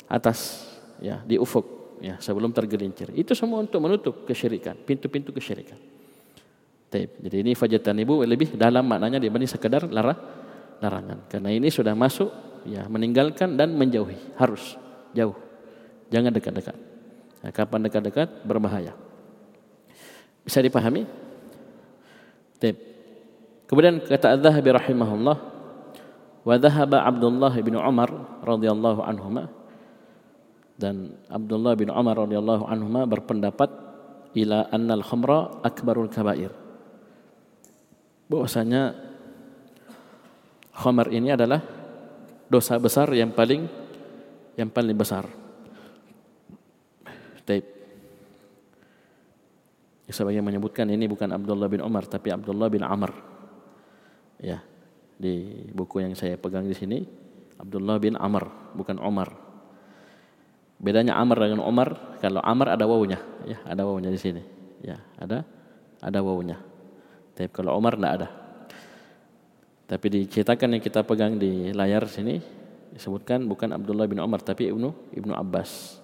[0.05, 0.67] atas
[0.99, 3.15] ya, di ufuk ya, sebelum tergelincir.
[3.15, 5.79] Itu semua untuk menutup kesyirikan, pintu-pintu kesyirikan.
[6.95, 10.15] Jadi ini fajatan ibu lebih dalam maknanya dibanding sekedar lara,
[10.79, 11.27] larangan.
[11.27, 12.31] Karena ini sudah masuk
[12.65, 14.75] ya meninggalkan dan menjauhi harus
[15.13, 15.37] jauh
[16.09, 16.75] jangan dekat-dekat
[17.45, 18.91] nah, kapan dekat-dekat berbahaya
[20.41, 21.05] bisa dipahami
[22.57, 22.75] Tip.
[23.69, 25.37] kemudian kata Az-Zahabi rahimahullah
[26.45, 28.09] wa dhahaba Abdullah bin Umar
[28.45, 29.49] radhiyallahu anhuma
[30.77, 33.73] dan Abdullah bin Umar radhiyallahu anhuma berpendapat
[34.37, 36.53] ila annal khamra akbarul kabair
[38.29, 38.93] bahwasanya
[40.75, 41.63] khamar ini adalah
[42.49, 43.65] dosa besar yang paling
[44.55, 45.27] yang paling besar.
[47.45, 47.65] Taib.
[50.05, 53.11] Sebagai menyebutkan ini bukan Abdullah bin Umar tapi Abdullah bin Amr.
[54.39, 54.61] Ya,
[55.15, 56.99] di buku yang saya pegang di sini
[57.59, 59.31] Abdullah bin Amr bukan Umar.
[60.75, 64.43] Bedanya Amr dengan Umar, kalau Amr ada wawunya, ya, ada wawunya di sini.
[64.83, 65.47] Ya, ada
[66.03, 66.59] ada wawunya.
[67.31, 68.27] Tapi kalau Umar tidak ada.
[69.85, 72.41] Tapi diceritakan yang kita pegang di layar sini
[72.91, 76.01] disebutkan bukan Abdullah bin Umar tapi Ibnu Ibnu Abbas.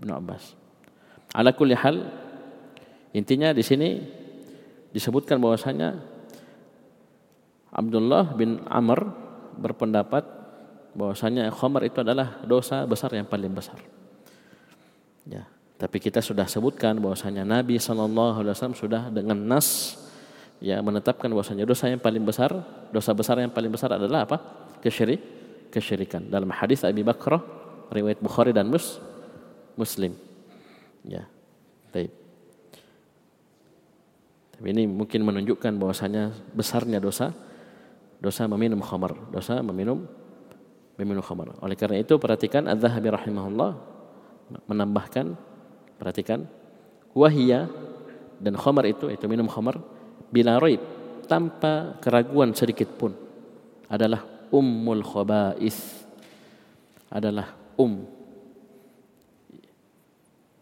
[0.00, 0.58] Ibnu Abbas.
[1.32, 2.10] Ala kulli hal
[3.14, 4.02] intinya di sini
[4.92, 6.11] disebutkan bahwasanya
[7.72, 9.00] Abdullah bin Amr
[9.56, 10.28] berpendapat
[10.92, 13.80] bahwasanya khamar itu adalah dosa besar yang paling besar.
[15.24, 15.48] Ya,
[15.80, 19.96] tapi kita sudah sebutkan bahwasanya Nabi sallallahu alaihi wasallam sudah dengan nas
[20.60, 22.52] ya menetapkan bahwasanya dosa yang paling besar,
[22.92, 24.36] dosa besar yang paling besar adalah apa?
[24.84, 25.20] Kesyirik,
[25.72, 26.28] kesyirikan.
[26.28, 27.40] Dalam hadis Abi Bakrah
[27.88, 29.00] riwayat Bukhari dan Mus,
[29.80, 30.12] Muslim.
[31.08, 31.24] Ya.
[31.88, 32.12] Baik.
[34.54, 37.32] Tapi ini mungkin menunjukkan bahwasanya besarnya dosa
[38.22, 40.06] dosa meminum khamar, dosa meminum
[40.94, 41.58] meminum khamar.
[41.58, 43.74] Oleh karena itu perhatikan Az-Zahabi rahimahullah
[44.70, 45.34] menambahkan
[45.98, 46.46] perhatikan
[47.18, 47.66] wahia
[48.38, 49.82] dan khamar itu itu minum khamar
[50.30, 50.78] bila raib
[51.26, 53.10] tanpa keraguan sedikit pun
[53.90, 54.22] adalah
[54.54, 56.06] ummul khaba'is.
[57.12, 58.08] Adalah um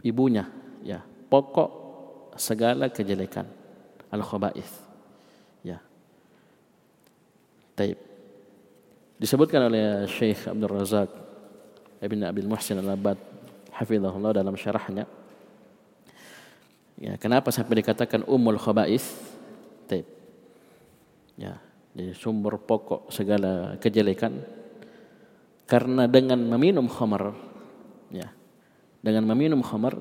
[0.03, 0.51] ibunya
[0.83, 1.71] ya pokok
[2.35, 3.47] segala kejelekan
[4.11, 4.90] al khaba'is
[7.81, 7.97] Taib
[9.17, 11.09] disebutkan oleh Syekh Abdul Razak
[12.05, 13.17] Ibn Abil Muhsin Al-Abad
[13.73, 15.09] hafizahullah dalam syarahnya
[17.01, 19.33] ya kenapa sampai dikatakan ummul khaba'is
[19.91, 20.07] Taib.
[21.35, 21.59] Ya,
[21.97, 24.39] jadi sumber pokok segala kejelekan
[25.67, 27.35] karena dengan meminum khamar
[28.15, 28.31] ya.
[29.01, 29.97] Dengan meminum khamar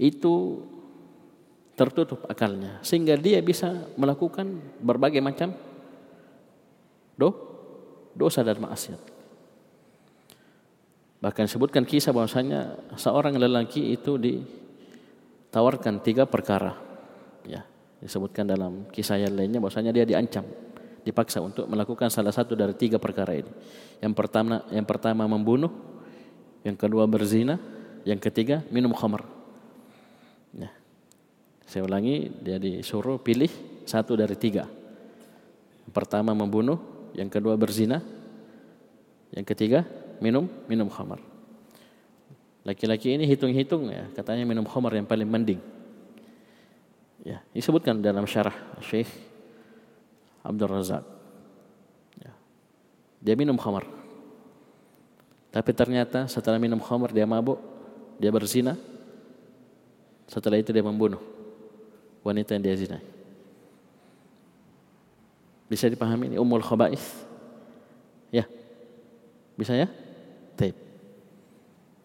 [0.00, 0.64] itu
[1.76, 5.52] tertutup akalnya sehingga dia bisa melakukan berbagai macam
[7.16, 7.30] do
[8.12, 9.00] dosa dan maksiat.
[11.22, 16.74] Bahkan sebutkan kisah bahwasanya seorang lelaki itu ditawarkan tiga perkara.
[17.46, 17.62] Ya
[18.02, 20.42] disebutkan dalam kisah yang lainnya bahwasanya dia diancam
[21.06, 23.50] dipaksa untuk melakukan salah satu dari tiga perkara ini
[24.02, 25.70] yang pertama yang pertama membunuh
[26.66, 27.62] yang kedua berzina
[28.02, 29.22] yang ketiga minum khamar
[30.50, 30.74] nah,
[31.62, 33.50] saya ulangi dia disuruh pilih
[33.86, 34.66] satu dari tiga
[35.86, 36.78] yang pertama membunuh
[37.16, 38.00] yang kedua berzina
[39.32, 39.84] yang ketiga
[40.20, 41.18] minum minum khamar
[42.62, 45.60] laki-laki ini hitung-hitung ya katanya minum khamar yang paling mending
[47.22, 49.06] Ya, disebutkan dalam syarah Syekh
[50.42, 51.06] Abdul Razak.
[52.18, 52.34] Ya.
[53.22, 53.86] Dia minum khamar.
[55.54, 57.62] Tapi ternyata setelah minum khamar dia mabuk,
[58.18, 58.74] dia berzina.
[60.26, 61.22] Setelah itu dia membunuh
[62.26, 63.11] wanita yang dia zinai.
[65.72, 67.00] Bisa dipahami ini umul khaba'is?
[68.28, 68.44] Ya.
[69.56, 69.88] Bisa ya?
[70.52, 70.76] Taib.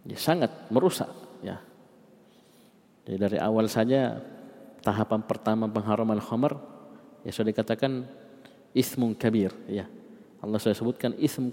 [0.07, 1.11] Ya, sangat merusak
[1.43, 1.59] ya.
[3.03, 4.23] Jadi dari awal saja
[4.79, 6.55] tahapan pertama pengharaman khamar
[7.27, 8.07] ya sudah dikatakan
[8.71, 9.83] ismun kabir ya
[10.39, 11.51] Allah sudah sebutkan ism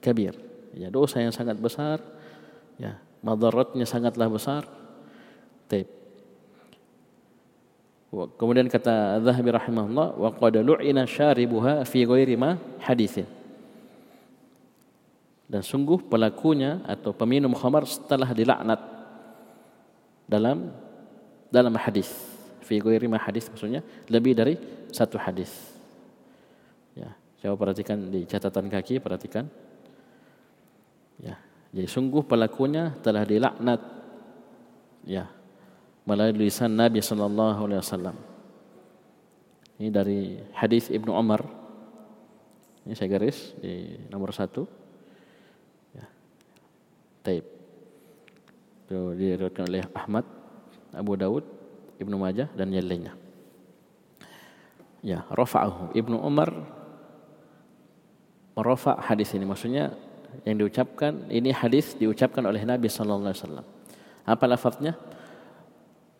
[0.00, 0.32] kabir
[0.74, 2.02] Ya, dosa yang sangat besar.
[2.74, 4.66] Ya, madaratnya sangatlah besar.
[5.70, 5.86] Taib.
[8.38, 13.26] Kemudian kata Zahabi rahimahullah wa qad lu'ina syaribuha fi ghairi ma hadithin.
[15.44, 18.80] Dan sungguh pelakunya atau peminum khamar setelah dilaknat
[20.24, 20.70] dalam
[21.50, 22.08] dalam hadis.
[22.64, 24.54] Fi ghairi ma hadis maksudnya lebih dari
[24.94, 25.50] satu hadis.
[26.94, 29.50] Ya, coba perhatikan di catatan kaki, perhatikan.
[31.18, 31.38] Ya,
[31.74, 33.82] jadi sungguh pelakunya telah dilaknat.
[35.04, 35.28] Ya,
[36.04, 38.16] melalui lisan Nabi sallallahu alaihi wasallam.
[39.80, 41.42] Ini dari hadis Ibnu Umar.
[42.84, 44.68] Ini saya garis di nomor satu.
[45.96, 46.06] Ya.
[47.24, 47.44] Taib.
[48.84, 50.28] Itu diriwayatkan oleh Ahmad,
[50.92, 51.44] Abu Dawud,
[51.96, 53.16] Ibnu Majah dan yang lainnya.
[55.00, 55.96] Ya, rafa'ahu.
[55.96, 56.52] Ibnu Umar
[58.54, 59.92] merafa' hadis ini maksudnya
[60.46, 63.66] yang diucapkan ini hadis diucapkan oleh Nabi sallallahu alaihi wasallam.
[64.24, 64.94] Apa lafaznya?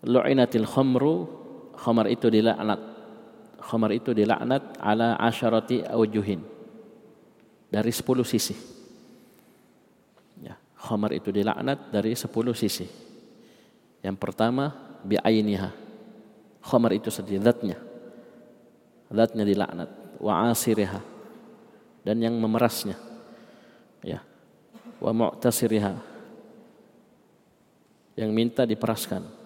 [0.05, 1.27] Lu'inatil khamru
[1.75, 2.81] khamar itu dilaknat.
[3.65, 6.45] Khamar itu dilaknat ala asyarati aujuhin
[7.73, 8.55] dari 10 sisi.
[10.45, 12.87] Ya khamar itu dilaknat dari 10 sisi.
[14.05, 14.69] Yang pertama
[15.01, 15.73] bi'ainiha.
[16.61, 17.81] Khamar itu sendiri zatnya.
[19.09, 19.89] Zatnya dilaknat.
[20.21, 21.01] Wa asiriha.
[22.05, 23.01] Dan yang memerasnya.
[24.05, 24.21] Ya.
[25.01, 25.97] Wa mu'tasiriha.
[28.21, 29.44] Yang minta diperaskan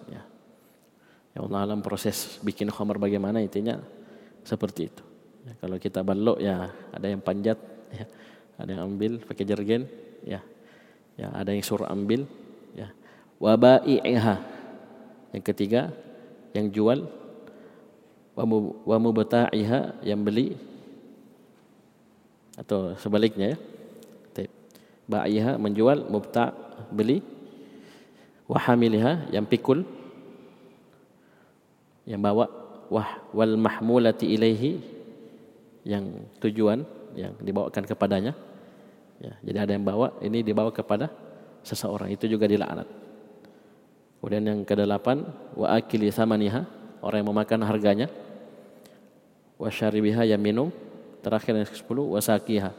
[1.39, 3.79] Ya Allah alam proses bikin khamar bagaimana intinya
[4.43, 5.03] seperti itu.
[5.47, 7.55] Ya, kalau kita balok ya ada yang panjat,
[7.95, 8.03] ya,
[8.59, 9.87] ada yang ambil pakai jergen,
[10.27, 10.43] ya,
[11.15, 12.27] ya ada yang suruh ambil,
[12.75, 12.91] ya.
[13.39, 14.35] Wabai'iha.
[15.31, 15.95] Yang ketiga
[16.51, 17.07] yang jual
[18.35, 20.59] wa mubta'iha yang beli
[22.59, 23.57] atau sebaliknya ya.
[25.09, 26.53] Ba'iha menjual, mubta'
[26.93, 27.23] beli,
[28.45, 29.81] wahamiliha yang pikul,
[32.09, 32.49] yang bawa
[32.89, 34.81] wah wal mahmulati ilaihi
[35.85, 36.09] yang
[36.41, 36.81] tujuan
[37.13, 38.33] yang dibawakan kepadanya.
[39.21, 41.13] Ya, jadi ada yang bawa ini dibawa kepada
[41.61, 42.09] seseorang.
[42.09, 42.89] Itu juga dilaknat.
[44.19, 45.21] Kemudian yang kedelapan
[45.53, 46.65] wa akili samaniha
[47.05, 48.07] orang yang memakan harganya.
[49.61, 50.73] Wa syaribiha yang minum.
[51.19, 52.71] Terakhir yang ke-10 wasakiha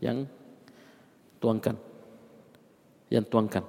[0.00, 0.24] yang
[1.38, 1.76] tuangkan.
[3.12, 3.64] Yang tuangkan.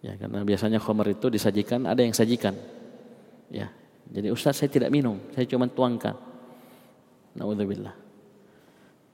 [0.00, 2.56] Ya karena biasanya khamar itu disajikan ada yang sajikan
[3.50, 3.68] Ya.
[4.10, 6.14] Jadi Ustaz saya tidak minum, saya cuma tuangkan.
[7.34, 7.94] Nauzubillah.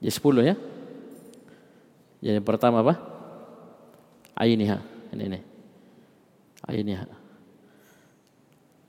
[0.01, 0.55] Jadi sepuluh ya.
[2.21, 2.97] Jadi pertama apa?
[4.37, 4.81] Ainiha.
[5.13, 5.39] Ini ini.
[6.65, 7.05] Ainiha.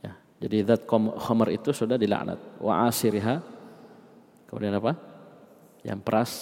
[0.00, 0.12] Ya.
[0.44, 2.40] Jadi zat khamar itu sudah dilaknat.
[2.60, 3.40] Wa asiriha.
[4.48, 4.96] Kemudian apa?
[5.84, 6.32] Yang peras,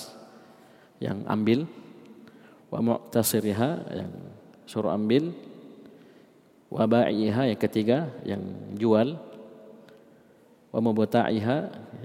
[1.03, 1.67] yang ambil.
[2.71, 4.11] Wa mu'tasiriha, yang
[4.67, 5.31] suruh ambil
[6.71, 8.43] wa ba'iha yang ketiga yang
[8.75, 9.19] jual.
[10.75, 11.59] Wa mubta'iha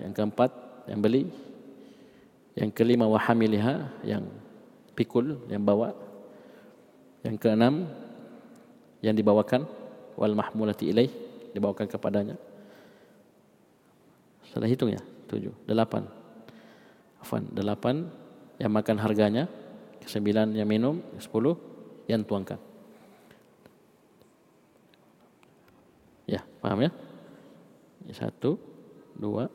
[0.06, 0.52] yang keempat
[0.88, 1.28] yang beli.
[2.56, 4.28] Yang kelima wa hamiliha yang
[4.94, 5.96] pikul yang bawa.
[7.26, 7.86] Yang keenam
[9.02, 9.66] yang dibawakan
[10.18, 11.12] wal mahmulati ilaih
[11.52, 12.36] dibawakan kepadanya.
[14.46, 15.54] Setelah hitung ya tujuh.
[15.66, 16.06] Delapan.
[17.20, 18.08] Afan delapan.
[18.62, 19.44] Yang makan harganya
[20.06, 21.58] sembilan yang minum sepuluh
[22.06, 22.71] yang tuangkan
[26.32, 26.92] Ya, paham ya?
[28.16, 28.56] Satu,
[29.20, 29.52] dua,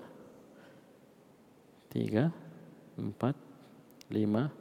[1.89, 2.29] tiga,
[3.01, 3.33] empat,
[4.12, 4.53] lima,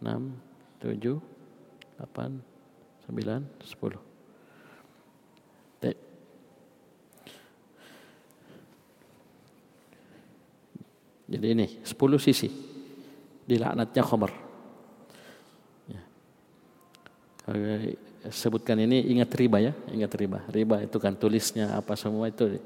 [0.00, 0.40] enam,
[0.80, 1.20] tujuh,
[2.00, 2.40] delapan,
[3.04, 4.00] sembilan, sepuluh.
[11.24, 12.46] Jadi ini sepuluh sisi
[13.42, 14.32] dilaknatnya khamar.
[15.90, 16.02] Ya
[18.32, 20.40] sebutkan ini ingat riba ya, ingat riba.
[20.48, 22.56] Riba itu kan tulisnya apa semua itu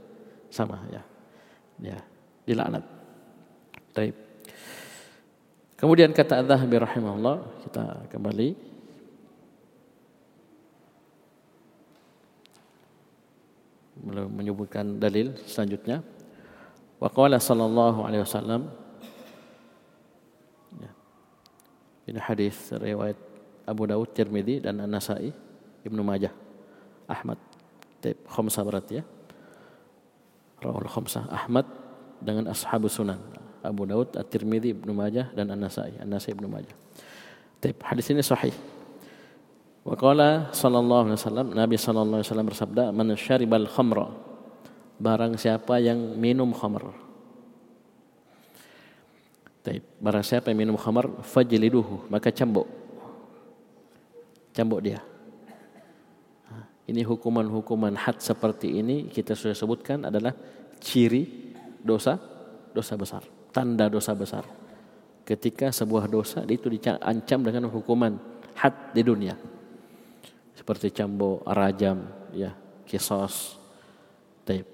[0.52, 1.02] sama ya.
[1.78, 1.98] Ya,
[2.46, 2.82] dilaknat.
[3.94, 4.14] Baik.
[5.78, 8.48] Kemudian kata Az-Zahabi rahimahullah, kita kembali
[14.30, 16.02] menyebutkan dalil selanjutnya.
[16.98, 18.74] Wa qala sallallahu alaihi wasallam
[20.82, 20.90] ya.
[22.10, 23.18] Ini hadis riwayat
[23.66, 25.30] Abu Dawud, Tirmidzi dan An-Nasa'i
[25.88, 26.32] Ibnu Majah,
[27.08, 27.40] Ahmad,
[27.98, 29.04] Taib Khamsah berarti ya.
[30.62, 31.66] Rawal Khamsah Ahmad
[32.22, 33.18] dengan Ashabus Sunan.
[33.58, 35.98] Abu Daud, At-Tirmidzi, Ibnu Majah dan An-Nasa'i.
[35.98, 36.76] An-Nasa'i Ibnu Majah.
[37.58, 38.54] Taib hadis ini sahih.
[39.82, 44.28] Wa qala sallallahu alaihi wasallam Nabi sallallahu alaihi wasallam bersabda, "Man syaribal khamra"
[44.98, 46.90] Barang siapa yang minum khamr.
[49.62, 49.86] Taib.
[50.02, 52.66] Barang siapa yang minum khamar fajliduhu maka cambuk.
[54.50, 54.98] Cambuk dia.
[56.88, 60.32] Ini hukuman-hukuman had seperti ini kita sudah sebutkan adalah
[60.80, 61.52] ciri
[61.84, 62.16] dosa
[62.72, 63.22] dosa besar,
[63.52, 64.44] tanda dosa besar.
[65.28, 68.16] Ketika sebuah dosa itu diancam dengan hukuman
[68.56, 69.36] had di dunia.
[70.56, 72.56] Seperti cambuk, rajam, ya,
[72.88, 73.60] kisos.
[74.48, 74.64] Taib.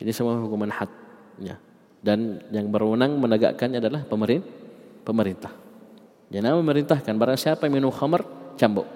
[0.00, 0.88] Ini semua hukuman had,
[1.36, 1.60] ya
[2.06, 4.54] dan yang berwenang menegakkannya adalah pemerintah.
[5.02, 5.52] Pemerintah.
[6.30, 8.22] Jangan memerintahkan barang siapa yang minum khamar
[8.58, 8.86] cambuk.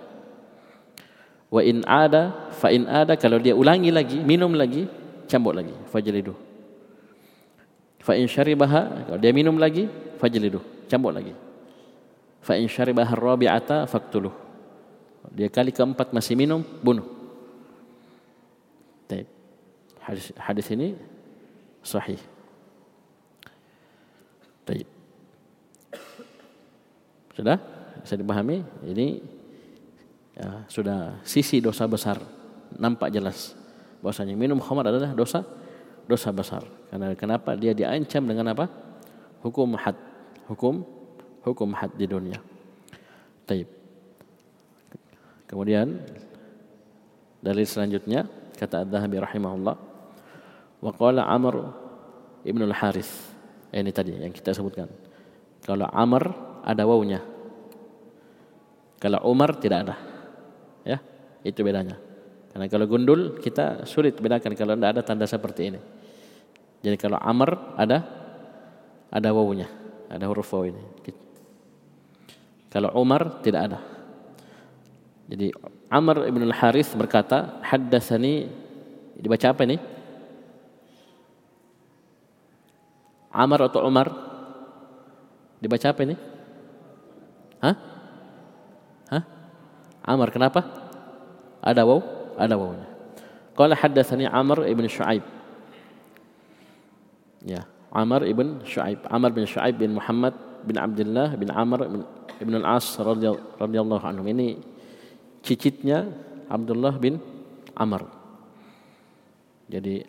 [1.51, 4.87] Wa in ada fa in ada kalau dia ulangi lagi minum lagi
[5.27, 6.35] cambuk lagi fajlidu.
[8.01, 9.91] Fa in syaribaha kalau dia minum lagi
[10.23, 11.35] fajlidu cambuk lagi.
[12.41, 14.33] Fa in syaribaha rabi'ata faktuluh.
[15.35, 17.21] Dia kali keempat masih minum bunuh.
[20.11, 20.99] Hadis hadis ini
[21.87, 22.19] sahih.
[24.67, 24.89] Baik.
[27.37, 27.63] Sudah?
[28.03, 28.67] Bisa dipahami?
[28.83, 29.23] Ini
[30.41, 32.17] ya, sudah sisi dosa besar
[32.81, 33.53] nampak jelas
[34.01, 35.45] bahwasanya minum khamar adalah dosa
[36.09, 36.65] dosa besar.
[36.89, 37.53] Karena kenapa?
[37.55, 38.67] Dia diancam dengan apa?
[39.45, 39.95] Hukum had.
[40.49, 40.83] Hukum
[41.45, 42.41] hukum had di dunia.
[43.45, 43.69] Taib.
[45.45, 46.01] Kemudian
[47.45, 48.25] dari selanjutnya
[48.57, 49.77] kata Ad-Dhahabi rahimahullah
[50.81, 51.55] wa qala Amr
[52.49, 53.31] ibn al-Harith
[53.71, 54.91] Eh, ini tadi yang kita sebutkan.
[55.63, 56.35] Kalau Amr
[56.67, 57.23] ada wawunya.
[58.99, 59.97] Kalau Umar tidak ada.
[61.45, 61.97] Itu bedanya.
[62.51, 65.81] Karena kalau gundul kita sulit bedakan kalau tidak ada tanda seperti ini.
[66.83, 67.99] Jadi kalau Amr ada
[69.11, 69.69] ada wawunya,
[70.11, 70.83] ada huruf waw ini.
[72.71, 73.79] Kalau Umar tidak ada.
[75.31, 75.51] Jadi
[75.91, 78.47] Amr ibn al-Harith berkata, haddatsani
[79.19, 79.77] dibaca apa ini?
[83.31, 84.11] Amar atau Umar?
[85.63, 86.17] Dibaca apa ini?
[87.63, 87.77] Hah?
[89.11, 89.25] Hah?
[90.03, 90.90] Amar kenapa?
[91.61, 92.01] Ada waw?
[92.41, 92.89] Ada wawnya.
[93.53, 95.25] Qala haddatsani Amr ibn Shu'aib.
[97.45, 99.05] Ya, Amr ibn Shu'aib.
[99.09, 100.33] Amr bin Shu'aib bin Muhammad
[100.65, 102.01] bin Abdullah bin Amr bin
[102.41, 102.97] Ibn al-As
[103.61, 104.25] radhiyallahu anhu.
[104.25, 104.57] Ini
[105.45, 106.09] cicitnya
[106.49, 107.21] Abdullah bin
[107.77, 108.09] Amr.
[109.69, 110.05] Jadi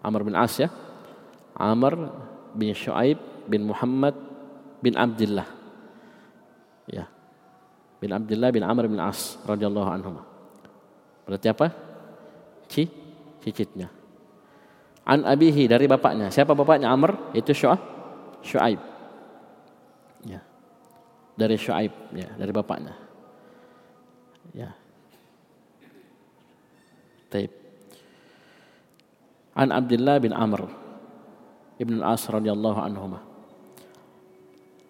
[0.00, 0.72] Amr bin As ya.
[1.54, 2.08] Amr
[2.56, 4.16] bin Shu'aib bin Muhammad
[4.80, 5.48] bin Abdullah.
[6.88, 7.08] Ya.
[8.00, 10.33] Bin Abdullah bin Amr bin As radhiyallahu anhu.
[11.24, 11.66] Berarti apa?
[12.68, 12.88] Ci
[13.44, 13.88] cicitnya.
[15.04, 16.32] An abihi dari bapaknya.
[16.32, 17.36] Siapa bapaknya Amr?
[17.36, 17.80] Itu Syu'aib.
[18.40, 18.80] Syu'aib.
[20.24, 20.40] Ya.
[21.36, 22.94] Dari Syu'aib, ya, dari bapaknya.
[24.56, 24.72] Ya.
[27.28, 27.52] Taib.
[29.54, 30.84] An Abdullah bin Amr
[31.78, 33.18] Ibn As radhiyallahu anhu.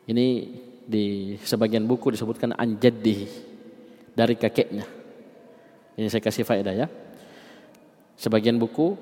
[0.04, 0.26] Ini
[0.84, 3.26] di sebagian buku disebutkan anjaddihi
[4.12, 5.03] dari kakeknya.
[5.94, 6.86] Ini saya kasih faedah ya.
[8.18, 8.94] Sebagian buku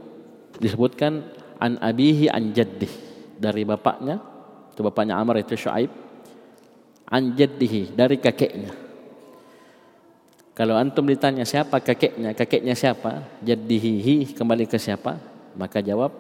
[0.60, 1.24] disebutkan
[1.56, 2.52] an abihi an
[3.40, 4.20] dari bapaknya
[4.72, 5.90] itu bapaknya Amr itu Shu'aib
[7.12, 7.36] an
[7.96, 8.72] dari kakeknya.
[10.52, 13.24] Kalau antum ditanya siapa kakeknya, kakeknya siapa?
[13.40, 15.16] Jaddihi kembali ke siapa?
[15.56, 16.12] Maka jawab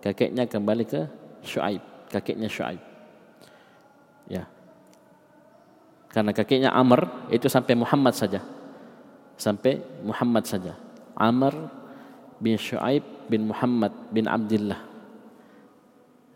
[0.00, 1.00] kakeknya kembali ke
[1.44, 2.80] Shu'aib, kakeknya Shu'aib.
[4.32, 4.48] Ya.
[6.08, 8.40] Karena kakeknya Amr itu sampai Muhammad saja.
[9.40, 10.76] Sampai Muhammad saja.
[11.16, 11.56] Amr
[12.36, 14.80] bin Shu'aib bin Muhammad bin Abdullah.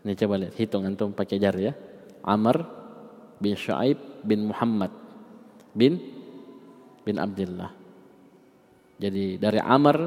[0.01, 1.73] Ini coba lihat, hitung antum pakai jari ya.
[2.25, 2.65] Amr
[3.37, 4.89] bin Shu'aib bin Muhammad
[5.77, 6.01] bin
[7.05, 7.69] bin Abdullah.
[8.97, 9.97] Jadi dari Amr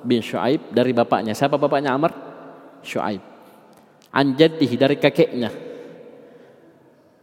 [0.00, 1.36] bin Shu'aib dari bapaknya.
[1.36, 2.12] Siapa bapaknya Amr?
[2.80, 3.20] Shu'aib.
[4.16, 5.52] Anjadihi dari kakeknya.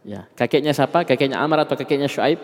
[0.06, 1.02] Ya, kakeknya siapa?
[1.02, 2.38] Kakeknya Amr atau kakeknya Shu'aib?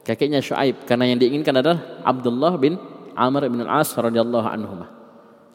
[0.00, 2.80] Kakeknya Shu'aib karena yang diinginkan adalah Abdullah bin
[3.12, 4.84] Amr bin Al-As radhiyallahu anhu.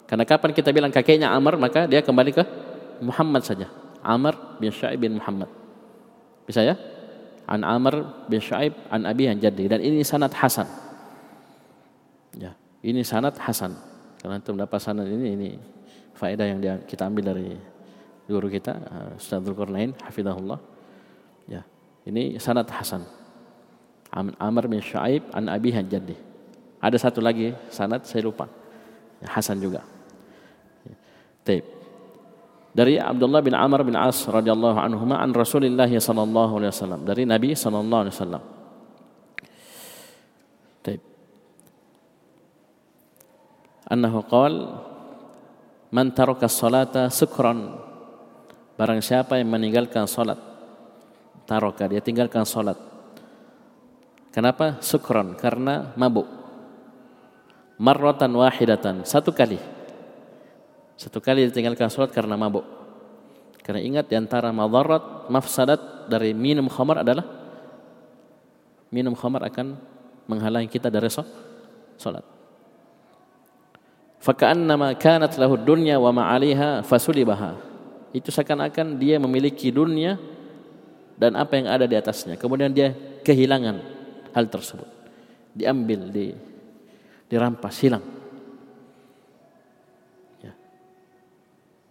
[0.06, 2.44] Karena kapan kita bilang kakeknya Amr maka dia kembali ke
[3.02, 3.66] Muhammad saja.
[4.06, 5.50] Amr bin Shu'aib bin Muhammad.
[6.46, 6.78] Bisa ya?
[7.50, 10.70] An Amr bin Shu'aib an Abi an Jaddi dan ini sanad hasan.
[12.38, 12.54] Ya,
[12.86, 13.74] ini sanad hasan.
[14.22, 15.50] Karena antum dapat sanad ini ini
[16.14, 17.58] faedah yang kita ambil dari
[18.30, 18.78] guru kita
[19.18, 20.62] Ustaz Dzulqarnain hafizahullah.
[21.50, 21.66] Ya.
[22.06, 23.25] Ini sanad hasan.
[24.16, 26.16] Amr bin Shu'aib an Abi Jaddi.
[26.80, 28.48] Ada satu lagi sanad saya lupa.
[29.26, 29.84] Hasan juga.
[31.44, 31.60] Ya.
[32.76, 37.02] Dari Abdullah bin Amr bin As radhiyallahu anhuma an Rasulillah sallallahu alaihi wasallam.
[37.08, 38.44] Dari Nabi sallallahu alaihi wasallam.
[40.84, 41.02] Taib.
[43.92, 44.62] Annahu qala
[45.92, 47.84] man taraka salata sukran
[48.76, 50.36] Barang siapa yang meninggalkan salat
[51.48, 52.76] taroka dia tinggalkan salat.
[54.36, 54.84] Kenapa?
[54.84, 56.28] Sukron karena mabuk.
[57.80, 59.56] Marratan wahidatan satu kali.
[61.00, 62.68] Satu kali ditinggalkan salat karena mabuk.
[63.64, 67.24] Karena ingat di antara madarat, mafsadat dari minum khamar adalah
[68.92, 69.80] minum khamar akan
[70.28, 72.28] menghalangi kita dari salat.
[74.20, 77.56] Faka'annama kanat lahu dunya wa ma'aliha fasulibaha
[78.12, 80.20] itu seakan-akan dia memiliki dunia
[81.16, 82.36] dan apa yang ada di atasnya.
[82.36, 82.92] Kemudian dia
[83.24, 83.95] kehilangan
[84.36, 84.90] hal tersebut.
[85.56, 86.36] Diambil, di,
[87.32, 88.04] dirampas, hilang.
[90.44, 90.54] Ya.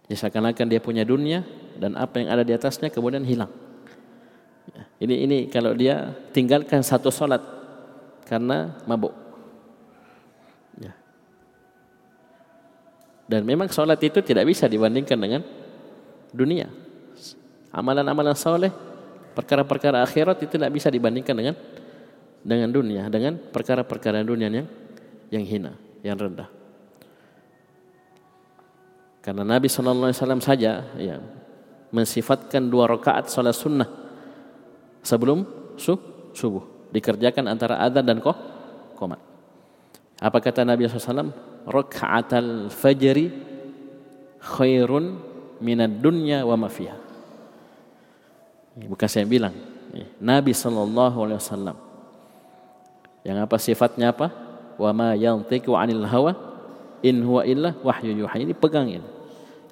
[0.05, 1.41] ya seakan-akan dia punya dunia
[1.81, 3.49] dan apa yang ada di atasnya kemudian hilang.
[4.69, 4.83] Ya.
[5.01, 7.41] Ini ini kalau dia tinggalkan satu solat
[8.29, 9.13] karena mabuk.
[10.77, 10.93] Ya.
[13.25, 15.41] Dan memang solat itu tidak bisa dibandingkan dengan
[16.29, 16.69] dunia.
[17.73, 18.71] Amalan-amalan soleh,
[19.35, 21.55] perkara-perkara akhirat itu tidak bisa dibandingkan dengan
[22.45, 24.67] dengan dunia, dengan perkara-perkara dunia yang
[25.33, 25.73] yang hina,
[26.05, 26.45] yang rendah.
[29.25, 31.17] Karena Nabi Shallallahu Alaihi Wasallam saja ya,
[31.89, 33.89] mensifatkan dua rakaat salat sunnah
[35.01, 35.41] sebelum
[35.81, 35.97] su
[36.37, 38.37] subuh dikerjakan antara adzan dan koh
[38.93, 39.17] komat.
[40.21, 41.33] Apa kata Nabi SAW?
[41.65, 43.33] Rakaatal fajri
[44.39, 45.17] khairun
[45.59, 46.95] minad dunya wa ma fiha.
[48.85, 49.55] Bukan saya bilang.
[50.19, 51.77] Nabi sallallahu alaihi wasallam.
[53.25, 54.29] Yang apa sifatnya apa?
[54.77, 56.37] Wa ma yantiqu 'anil hawa
[57.01, 58.37] in huwa illa wahyu yuha.
[58.37, 59.07] Ini pegang ini.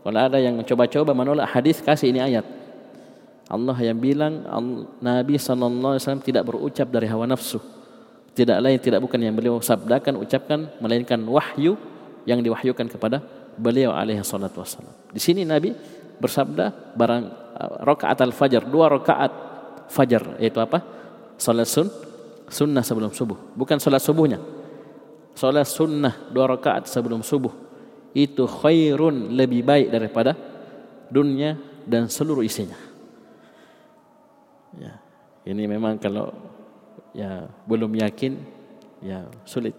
[0.04, 2.44] Kalau ada yang coba-coba menolak hadis kasih ini ayat.
[3.48, 4.44] Allah yang bilang
[5.00, 7.62] Nabi sallallahu alaihi wasallam tidak berucap dari hawa nafsu.
[8.34, 11.78] Tidak lain tidak bukan yang beliau sabdakan ucapkan melainkan wahyu
[12.26, 13.22] yang diwahyukan kepada
[13.54, 14.90] beliau alaihi salatu wassalam.
[15.14, 15.70] Di sini Nabi
[16.18, 17.24] bersabda barang
[17.54, 19.32] uh, rakaat al-fajr, dua rakaat
[19.94, 20.82] fajar yaitu apa?
[21.38, 21.88] Salat sun
[22.50, 24.40] sunnah sebelum subuh, bukan salat subuhnya.
[25.34, 27.52] Salat sunnah dua rakaat sebelum subuh
[28.14, 30.38] itu khairun lebih baik daripada
[31.10, 31.58] dunia
[31.90, 32.78] dan seluruh isinya.
[34.78, 34.98] Ya,
[35.46, 36.34] ini memang kalau
[37.14, 38.38] ya belum yakin
[39.02, 39.74] ya sulit.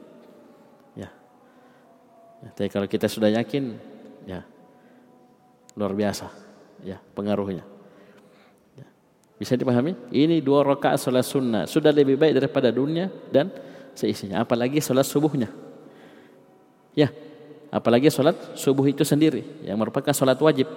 [2.44, 3.72] Ya, tapi kalau kita sudah yakin,
[4.28, 4.44] ya
[5.80, 6.28] luar biasa,
[6.84, 7.64] ya pengaruhnya.
[9.34, 9.94] Bisa dipahami?
[10.14, 13.50] Ini dua rakaat salat sunnah sudah lebih baik daripada dunia dan
[13.92, 14.42] seisinya.
[14.42, 15.50] Apalagi salat subuhnya.
[16.94, 17.10] Ya,
[17.74, 20.70] apalagi salat subuh itu sendiri yang merupakan salat wajib.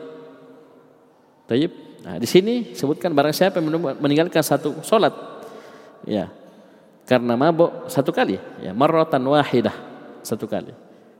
[1.46, 1.72] Tayyib.
[2.02, 5.12] Nah, di sini sebutkan barang siapa yang meninggalkan satu salat
[6.08, 6.32] ya
[7.04, 9.74] karena mabuk satu kali ya marratan wahidah
[10.24, 10.72] satu kali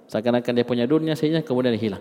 [0.08, 2.00] Seakan-akan dia punya dunia sehingga kemudian hilang.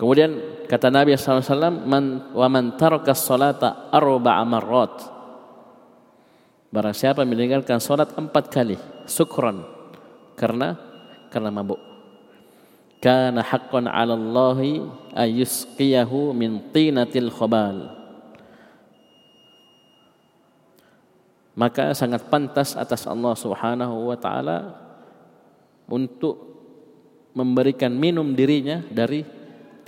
[0.00, 1.44] Kemudian kata Nabi SAW,
[1.84, 4.96] man, wa man taraka salata arba'a marrat.
[6.72, 9.60] Barang siapa meninggalkan salat empat kali, sukran,
[10.40, 10.78] karena
[11.28, 11.76] karena mabuk.
[13.04, 14.58] Kana haqqan 'ala Allah
[15.20, 17.92] ayusqiyahu min tinatil khabal.
[21.58, 24.80] Maka sangat pantas atas Allah Subhanahu wa taala
[25.90, 26.38] untuk
[27.36, 29.39] memberikan minum dirinya dari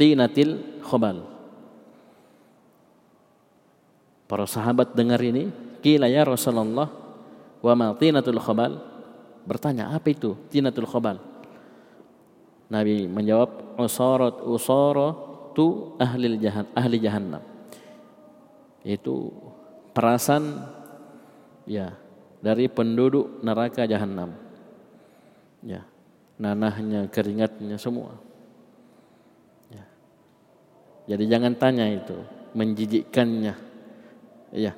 [0.03, 1.23] tinatil khobal.
[4.27, 6.91] Para sahabat dengar ini, kila ya Rasulullah,
[7.63, 8.83] wa ma tinatul khobal?
[9.47, 11.23] Bertanya, apa itu tinatul khobal?
[12.67, 17.43] Nabi menjawab, usarat usaratu ahli jahan, ahli jahannam.
[18.83, 19.31] Itu
[19.95, 20.67] perasan
[21.63, 21.95] ya
[22.43, 24.35] dari penduduk neraka jahanam.
[25.63, 25.87] Ya
[26.43, 28.32] nanahnya, keringatnya semua.
[31.07, 31.19] Ya.
[31.19, 32.15] Jadi jangan tanya itu,
[32.55, 33.55] menjijikkannya,
[34.55, 34.73] ya,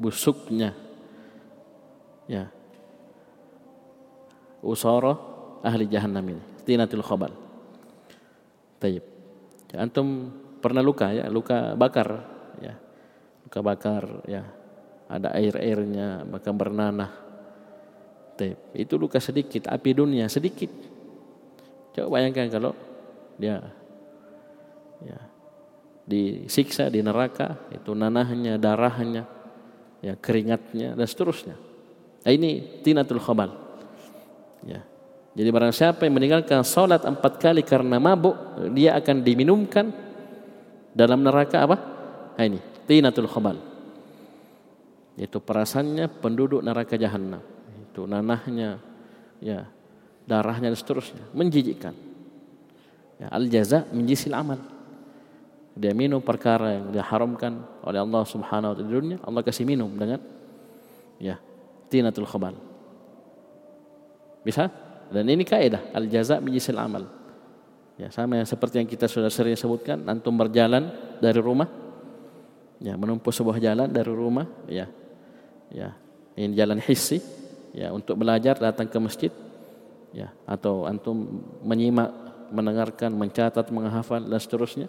[0.00, 0.72] busuknya,
[2.24, 2.48] ya.
[4.64, 5.14] Usara
[5.62, 7.30] ahli jahannam ini, tinatul khabal.
[8.80, 9.04] Tayyib.
[9.70, 10.32] Ya, antum
[10.64, 12.24] pernah luka ya, luka bakar,
[12.58, 12.74] ya.
[13.44, 14.42] Luka bakar, ya.
[15.06, 17.12] Ada air-airnya, maka bernanah.
[18.40, 18.58] Tayyib.
[18.74, 20.72] Itu luka sedikit, api dunia sedikit.
[21.94, 22.72] Coba bayangkan kalau
[23.40, 23.60] dia
[25.04, 25.16] ya,
[26.06, 29.26] disiksa di neraka, itu nanahnya, darahnya,
[30.00, 31.56] ya keringatnya dan seterusnya.
[32.22, 33.50] Nah, ini tinatul khabal.
[34.62, 34.82] Ya.
[35.36, 38.34] Jadi barang siapa yang meninggalkan sholat empat kali karena mabuk,
[38.72, 39.92] dia akan diminumkan
[40.96, 41.76] dalam neraka apa?
[42.38, 43.58] Nah, ini tinatul khabal.
[45.18, 47.42] Itu perasannya penduduk neraka jahanam.
[47.90, 48.80] Itu nanahnya,
[49.42, 49.68] ya
[50.26, 51.94] darahnya dan seterusnya menjijikkan
[53.22, 54.58] ya, al jaza menjisil amal
[55.76, 60.18] dia minum perkara yang diharamkan oleh Allah Subhanahu wa taala di Allah kasih minum dengan
[61.20, 61.36] ya,
[61.92, 62.56] tinatul khabal.
[64.40, 64.72] Bisa?
[65.12, 67.04] Dan ini kaidah al jaza min amal.
[67.96, 71.68] Ya, sama yang seperti yang kita sudah sering sebutkan, antum berjalan dari rumah
[72.80, 74.86] ya menempuh sebuah jalan dari rumah ya
[75.72, 75.96] ya
[76.36, 77.20] ini jalan hissi
[77.72, 79.32] ya untuk belajar datang ke masjid
[80.12, 82.12] ya atau antum menyimak
[82.52, 84.88] mendengarkan mencatat menghafal dan seterusnya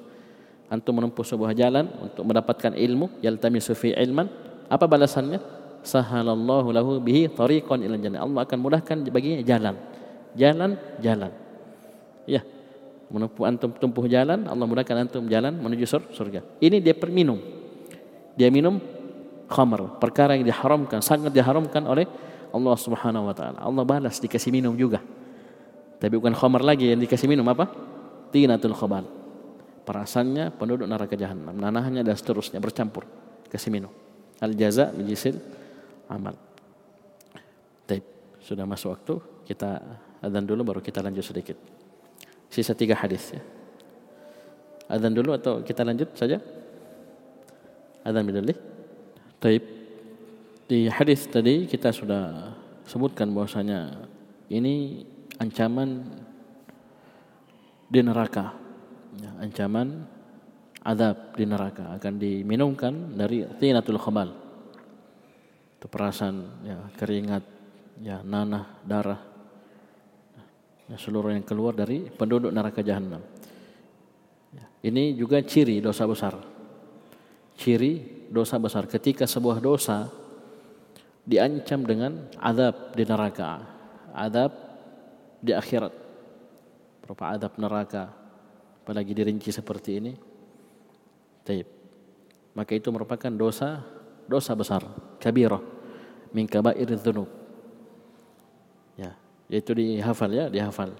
[0.67, 4.27] antum menempuh sebuah jalan untuk mendapatkan ilmu yaltamisu fi ilman.
[4.67, 5.39] Apa balasannya?
[5.83, 8.19] Sahalallahu lahu bihi tariqan ila jannah.
[8.23, 9.75] Allah akan mudahkan baginya jalan.
[10.35, 11.31] Jalan jalan.
[12.27, 12.43] Ya
[13.07, 16.43] menempuh antum tempuh jalan Allah mudahkan antum jalan menuju surga.
[16.59, 17.39] Ini dia perminum.
[18.35, 18.83] Dia minum
[19.47, 22.03] khamr perkara yang diharamkan sangat diharamkan oleh
[22.51, 23.63] Allah Subhanahu wa taala.
[23.63, 24.99] Allah balas dikasih minum juga.
[25.97, 27.71] Tapi bukan khamr lagi yang dikasih minum apa?
[28.35, 29.16] Tinatul khabal
[29.87, 33.07] perasannya penduduk neraka jahanam, nanahnya dan seterusnya bercampur
[33.47, 33.91] kasih minum.
[34.43, 35.39] Al jaza mijisil
[36.11, 36.35] amal.
[37.87, 38.03] Taib.
[38.43, 39.15] Sudah masuk waktu,
[39.47, 39.79] kita
[40.19, 41.55] adzan dulu baru kita lanjut sedikit.
[42.51, 43.41] Sisa tiga hadis ya.
[44.91, 46.43] Adzan dulu atau kita lanjut saja?
[48.03, 48.55] Adzan dulu.
[49.39, 49.63] Taib.
[50.67, 52.51] Di hadis tadi kita sudah
[52.83, 54.03] sebutkan bahwasanya
[54.51, 55.07] ini
[55.39, 56.03] ancaman
[57.87, 58.66] di neraka
[59.17, 60.05] ya, ancaman
[60.85, 64.31] azab di neraka akan diminumkan dari tinatul khamal.
[65.77, 67.43] Itu perasaan ya keringat
[68.01, 69.21] ya nanah darah
[70.89, 73.21] ya, seluruh yang keluar dari penduduk neraka jahanam
[74.53, 76.37] ya, ini juga ciri dosa besar.
[77.57, 78.85] Ciri dosa besar.
[78.85, 80.07] Ketika sebuah dosa
[81.27, 83.59] diancam dengan azab di neraka
[84.15, 84.51] azab
[85.43, 85.91] di akhirat
[87.03, 88.09] berupa azab neraka
[88.87, 90.15] apalagi dirinci seperti ini.
[91.43, 91.67] Taib.
[92.55, 93.83] maka itu merupakan dosa
[94.31, 94.83] dosa besar
[95.19, 95.59] kabirah
[96.31, 97.27] min kabair dzunub.
[98.95, 99.11] Ya
[99.51, 100.95] yaitu dihafal ya dihafal.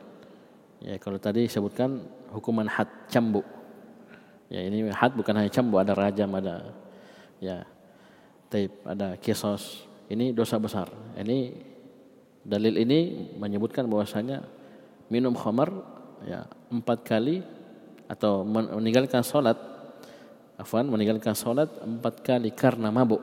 [0.84, 2.04] Ya kalau tadi sebutkan
[2.36, 3.48] hukuman had cambuk
[4.52, 6.76] ya ini had bukan hanya cambuk ada rajam ada
[7.40, 7.64] ya
[8.52, 9.88] taib ada kisos.
[10.12, 10.92] Ini dosa besar.
[11.20, 11.56] Ini
[12.44, 14.44] dalil ini menyebutkan bahwasanya
[15.08, 15.72] minum khamar
[16.24, 17.57] ya empat kali
[18.08, 19.60] atau meninggalkan solat
[20.58, 23.22] afwan meninggalkan solat empat kali karena mabuk.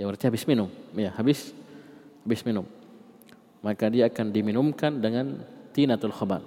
[0.00, 0.72] Ya berarti habis minum.
[0.96, 1.52] Ya habis
[2.24, 2.64] habis minum.
[3.60, 5.44] Maka dia akan diminumkan dengan
[5.76, 6.42] tinatul khabal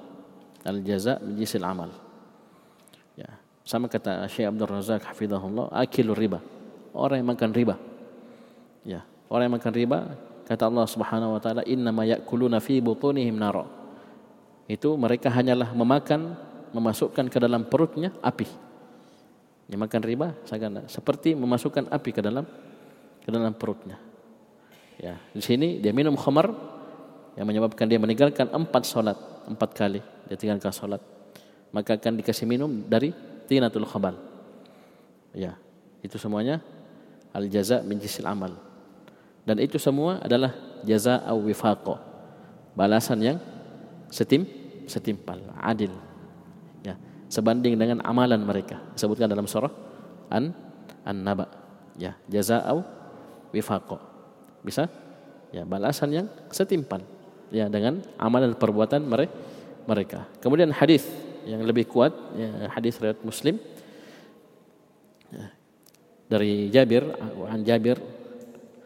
[0.65, 1.93] al jaza jisil amal.
[3.15, 6.41] Ya sama kata Syekh Abdul Razak hafizahullah akilur riba.
[6.91, 7.75] Orang yang makan riba.
[8.83, 9.97] Ya orang yang makan riba
[10.47, 13.67] kata Allah Subhanahu wa taala inna ma ya'kuluna fi butunihim nar
[14.67, 16.35] itu mereka hanyalah memakan
[16.71, 18.47] memasukkan ke dalam perutnya api.
[19.67, 20.27] Yang makan riba
[20.87, 22.47] seperti memasukkan api ke dalam
[23.23, 23.99] ke dalam perutnya.
[24.97, 26.49] Ya, di sini dia minum khamar
[27.37, 30.97] yang menyebabkan dia meninggalkan empat solat empat kali dia tinggalkan solat
[31.69, 33.11] maka akan dikasih minum dari
[33.45, 34.15] tinatul khabal.
[35.35, 35.59] Ya,
[36.01, 36.63] itu semuanya
[37.35, 38.55] al jaza min jisil amal.
[39.47, 41.99] Dan itu semua adalah jaza au wifaqo.
[42.75, 43.37] Balasan yang
[44.11, 44.47] setim
[44.87, 45.91] setimpal, adil
[47.27, 48.79] sebanding dengan amalan mereka.
[48.95, 49.71] Disebutkan dalam surah
[50.31, 50.51] An
[51.07, 51.47] An-Naba.
[51.97, 52.83] Ya, jazaa'u
[53.55, 53.97] wifaqo.
[54.63, 54.91] Bisa?
[55.55, 57.01] Ya, balasan yang setimpal
[57.47, 59.07] ya dengan amalan perbuatan
[59.87, 60.27] mereka.
[60.43, 61.07] Kemudian hadis
[61.47, 63.55] yang lebih kuat ya, hadis riwayat Muslim
[65.31, 65.47] ya,
[66.27, 67.07] dari Jabir
[67.47, 67.95] an Jabir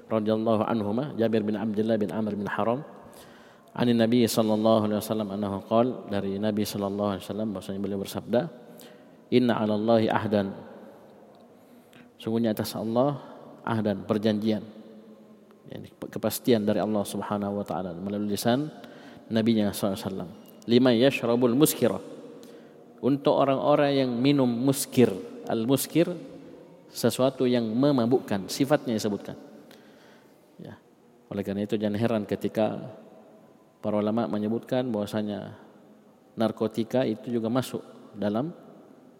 [0.06, 2.86] radhiyallahu anhu Jabir bin Abdullah bin Amr bin Haram
[3.72, 8.41] Ani Nabi sallallahu alaihi wasallam annahu qol dari Nabi sallallahu alaihi wasallam bahwasanya beliau bersabda
[9.32, 10.51] Inna 'ala Allahi ahdan.
[12.19, 13.15] Sungguhnya atas Allah
[13.63, 14.59] ahdan perjanjian.
[15.72, 17.95] Yani kepastian dari Allah Subhanahu wa taala.
[17.95, 18.67] Melalui lisan
[19.32, 20.30] Nabi-Nya sallallahu alaihi wasallam.
[20.67, 21.97] Lima yashrabul muskira.
[22.99, 25.09] Untuk orang-orang yang minum muskir.
[25.47, 26.11] Al muskir
[26.91, 28.51] sesuatu yang memabukkan.
[28.51, 29.39] Sifatnya disebutkan.
[30.59, 30.76] Ya.
[31.32, 32.78] Oleh karena itu jangan heran ketika
[33.82, 35.57] Para ulama menyebutkan bahwasanya
[36.38, 37.82] narkotika itu juga masuk
[38.13, 38.53] dalam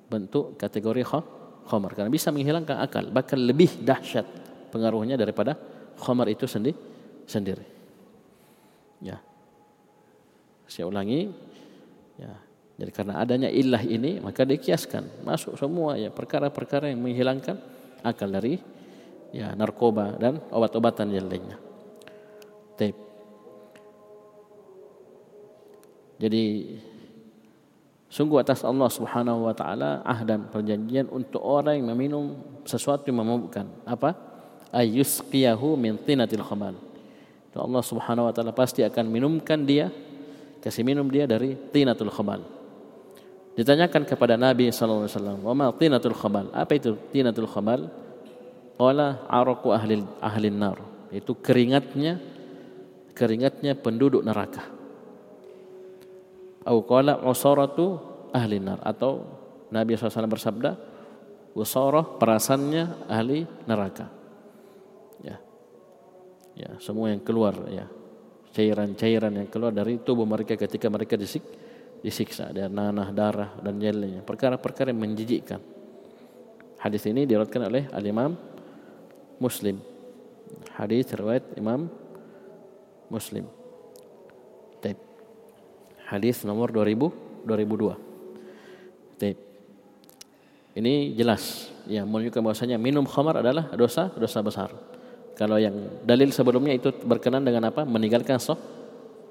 [0.06, 1.02] bentuk kategori
[1.66, 4.28] khamar karena bisa menghilangkan akal bahkan lebih dahsyat
[4.70, 5.58] pengaruhnya daripada
[5.98, 6.78] khamar itu sendiri
[7.26, 7.64] sendiri.
[9.00, 9.18] Ya.
[10.68, 11.32] Saya ulangi
[12.20, 12.34] ya.
[12.82, 17.56] Jadi karena adanya ilah ini maka dikiaskan masuk semua ya perkara-perkara yang menghilangkan
[18.02, 18.58] akal dari
[19.32, 21.71] ya narkoba dan obat-obatan yang lainnya.
[26.22, 26.78] Jadi
[28.12, 32.36] Sungguh atas Allah Subhanahu wa taala ahdan perjanjian untuk orang yang meminum
[32.68, 33.64] sesuatu yang memabukkan.
[33.88, 34.20] Apa?
[34.76, 36.76] Ayusqiyahu min tinatil khamal.
[37.56, 39.88] Allah Subhanahu wa taala pasti akan minumkan dia
[40.60, 42.44] kasih minum dia dari tinatul khamal.
[43.56, 47.88] Ditanyakan kepada Nabi sallallahu alaihi wasallam, "Wa ma tinatul khamal?" Apa itu tinatul khamal?
[48.76, 50.84] Qala araqu ahli ahli nar.
[51.16, 52.20] Itu keringatnya
[53.16, 54.81] keringatnya penduduk neraka
[56.66, 57.98] au qala usaratu
[58.34, 58.80] ahli nar.
[58.86, 59.26] Atau
[59.72, 60.72] Nabi SAW bersabda
[61.56, 64.08] usarah perasannya ahli neraka.
[65.24, 65.38] Ya.
[66.56, 67.88] Ya semua yang keluar ya.
[68.52, 71.44] Cairan-cairan yang keluar dari tubuh mereka ketika mereka disik
[72.04, 72.52] disiksa.
[72.52, 75.62] Dan nanah darah dan lainnya perkara-perkara yang menjijikkan.
[76.82, 78.32] Hadis ini diriwayatkan oleh al Imam
[79.40, 79.80] Muslim.
[80.76, 81.88] Hadis riwayat Imam
[83.08, 83.62] Muslim
[86.12, 89.18] hadis nomor 2000 2002.
[89.18, 89.38] Taip.
[90.72, 94.70] Ini jelas ya menunjukkan bahwasanya minum khamar adalah dosa dosa besar.
[95.36, 97.88] Kalau yang dalil sebelumnya itu berkenan dengan apa?
[97.88, 98.56] Meninggalkan so,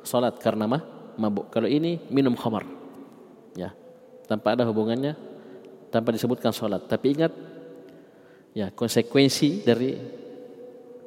[0.02, 0.82] salat karena mah
[1.20, 1.52] mabuk.
[1.52, 2.66] Kalau ini minum khamar.
[3.54, 3.72] Ya.
[4.26, 5.14] Tanpa ada hubungannya
[5.92, 6.82] tanpa disebutkan salat.
[6.90, 7.32] Tapi ingat
[8.56, 9.94] ya konsekuensi dari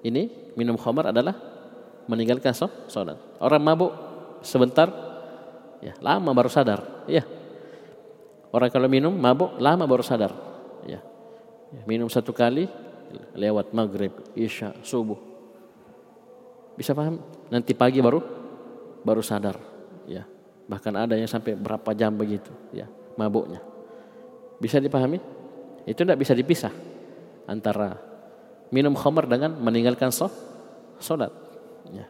[0.04, 1.36] ini minum khamar adalah
[2.08, 3.20] meninggalkan so, salat.
[3.44, 3.92] Orang mabuk
[4.40, 5.03] sebentar
[5.84, 7.04] ya lama baru sadar.
[7.06, 7.28] Ya
[8.56, 10.32] orang kalau minum mabuk lama baru sadar.
[10.88, 11.04] Ya,
[11.76, 12.72] ya minum satu kali
[13.36, 15.20] lewat maghrib isya subuh.
[16.74, 17.22] Bisa paham?
[17.52, 18.24] Nanti pagi baru
[19.04, 19.60] baru sadar.
[20.08, 20.24] Ya.
[20.64, 22.88] Bahkan ada yang sampai berapa jam begitu ya
[23.20, 23.60] mabuknya.
[24.64, 25.20] Bisa dipahami?
[25.84, 26.72] Itu tidak bisa dipisah
[27.44, 28.00] antara
[28.72, 30.10] minum khamar dengan meninggalkan
[31.04, 31.30] sholat
[31.92, 32.08] ya.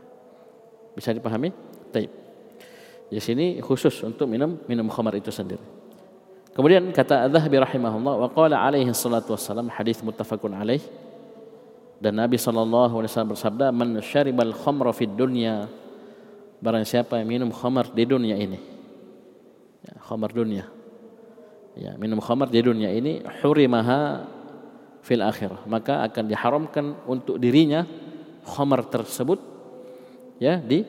[0.93, 1.49] Bisa dipahami?
[1.89, 2.22] Taib.
[3.13, 5.61] Di sini khusus untuk minum minum khamar itu sendiri.
[6.57, 10.81] Kemudian kata Az-Zahabi rahimahullah wa qala alaihi salatu wassalam hadis muttafaqun alaih.
[12.01, 15.69] Dan Nabi sallallahu alaihi wasallam bersabda man syaribal khamra fid dunya
[16.57, 18.57] barang siapa yang minum khamar di dunia ini.
[19.85, 20.65] Ya, khamar dunia.
[21.77, 24.25] Ya minum khamar di dunia ini hurimaha
[25.05, 25.69] fil akhirah.
[25.69, 27.85] Maka akan diharamkan untuk dirinya
[28.41, 29.37] khamar tersebut
[30.41, 30.81] ya di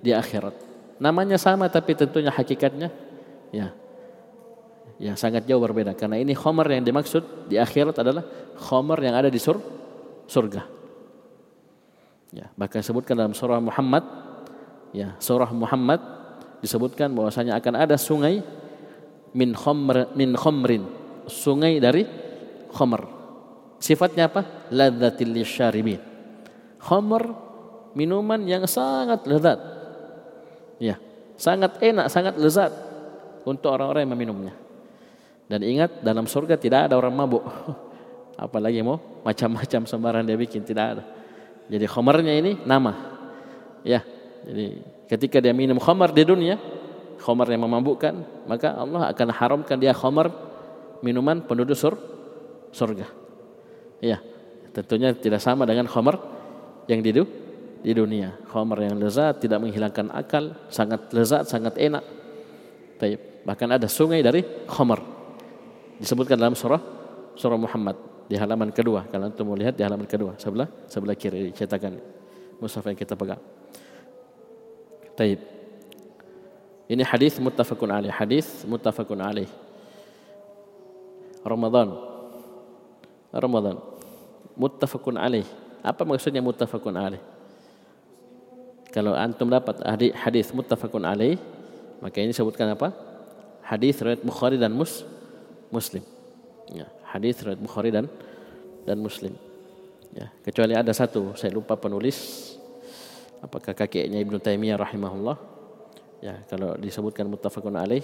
[0.00, 0.67] di akhirat
[0.98, 2.90] Namanya sama tapi tentunya hakikatnya
[3.54, 3.72] ya
[4.98, 8.26] ya sangat jauh berbeda karena ini khomer yang dimaksud di akhirat adalah
[8.58, 9.62] khomer yang ada di sur
[10.26, 10.62] surga.
[12.28, 14.04] Ya, bahkan sebutkan dalam surah Muhammad
[14.92, 16.02] ya, surah Muhammad
[16.60, 18.44] disebutkan bahwasanya akan ada sungai
[19.32, 20.84] min khomr min khomrin,
[21.30, 22.04] sungai dari
[22.74, 23.06] khomer.
[23.78, 24.68] Sifatnya apa?
[24.74, 26.02] Ladzatil lisyaribin.
[26.82, 27.32] Khomer
[27.94, 29.77] minuman yang sangat lezat
[30.78, 30.96] Ya,
[31.34, 32.70] sangat enak, sangat lezat
[33.42, 34.54] untuk orang-orang yang meminumnya.
[35.48, 37.42] Dan ingat dalam surga tidak ada orang mabuk.
[38.38, 41.04] Apalagi mau macam-macam sembarang dia bikin tidak ada.
[41.66, 42.94] Jadi khamarnya ini nama.
[43.82, 44.06] Ya,
[44.46, 46.60] jadi ketika dia minum khamar di dunia,
[47.18, 50.30] khamar yang memabukkan, maka Allah akan haramkan dia khamar
[51.02, 51.98] minuman penduduk sur
[52.70, 53.10] surga.
[53.98, 54.22] Ya,
[54.70, 56.20] tentunya tidak sama dengan khamar
[56.86, 57.10] yang di
[57.82, 58.34] di dunia.
[58.50, 62.04] Khamar yang lezat tidak menghilangkan akal, sangat lezat, sangat enak.
[63.46, 65.00] Bahkan ada sungai dari khamar.
[65.98, 66.82] Disebutkan dalam surah
[67.38, 69.06] surah Muhammad di halaman kedua.
[69.08, 71.96] Kalau antum mau lihat di halaman kedua, sebelah sebelah kiri cetakan
[72.58, 73.40] mushaf yang kita pegang.
[75.14, 75.40] Taib.
[76.88, 78.12] Ini hadis muttafaqun alaih.
[78.12, 79.50] Hadis muttafaqun alaih.
[81.46, 81.94] Ramadan.
[83.32, 83.76] Ramadan.
[84.58, 85.46] Muttafaqun alaih.
[85.84, 87.22] Apa maksudnya muttafaqun alaih?
[88.88, 89.84] Kalau antum dapat
[90.16, 91.36] hadis muttafaqun alaih,
[92.00, 92.92] maka ini sebutkan apa?
[93.60, 95.04] Hadis riwayat Bukhari dan Mus
[95.68, 96.00] Muslim.
[96.72, 98.08] Ya, hadis riwayat Bukhari dan
[98.88, 99.36] dan Muslim.
[100.16, 102.16] Ya, kecuali ada satu, saya lupa penulis
[103.44, 105.36] apakah kakeknya Ibnu Taimiyah rahimahullah.
[106.24, 108.02] Ya, kalau disebutkan muttafaqun alaih,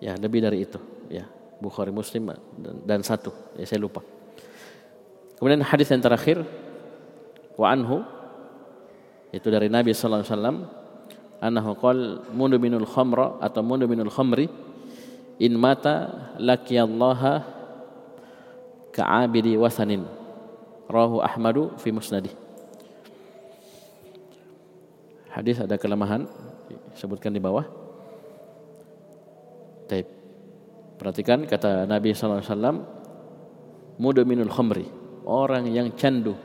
[0.00, 0.80] ya lebih dari itu,
[1.12, 1.28] ya.
[1.60, 4.00] Bukhari Muslim dan, dan satu, ya saya lupa.
[5.36, 6.40] Kemudian hadis yang terakhir
[7.60, 8.00] wa anhu
[9.30, 10.58] itu dari Nabi sallallahu alaihi wasallam.
[11.40, 11.98] Annahu qol
[12.36, 14.44] minul khamra atau minul khamri
[15.40, 17.32] in mata laqiyallaha
[18.92, 20.04] ka'abidi wasanin
[20.84, 22.28] rahu Ahmadu fi musnadi
[25.32, 26.26] hadis ada kelemahan
[26.98, 27.64] sebutkan di bawah.
[29.88, 30.06] Taib.
[31.00, 32.76] Perhatikan kata Nabi sallallahu alaihi wasallam
[34.28, 34.86] minul khamri
[35.24, 36.36] orang yang candu.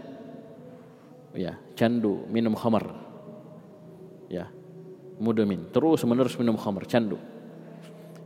[1.36, 2.96] Ya candu minum khamar
[4.32, 4.50] ya
[5.22, 7.20] mudamin terus menerus minum khamar candu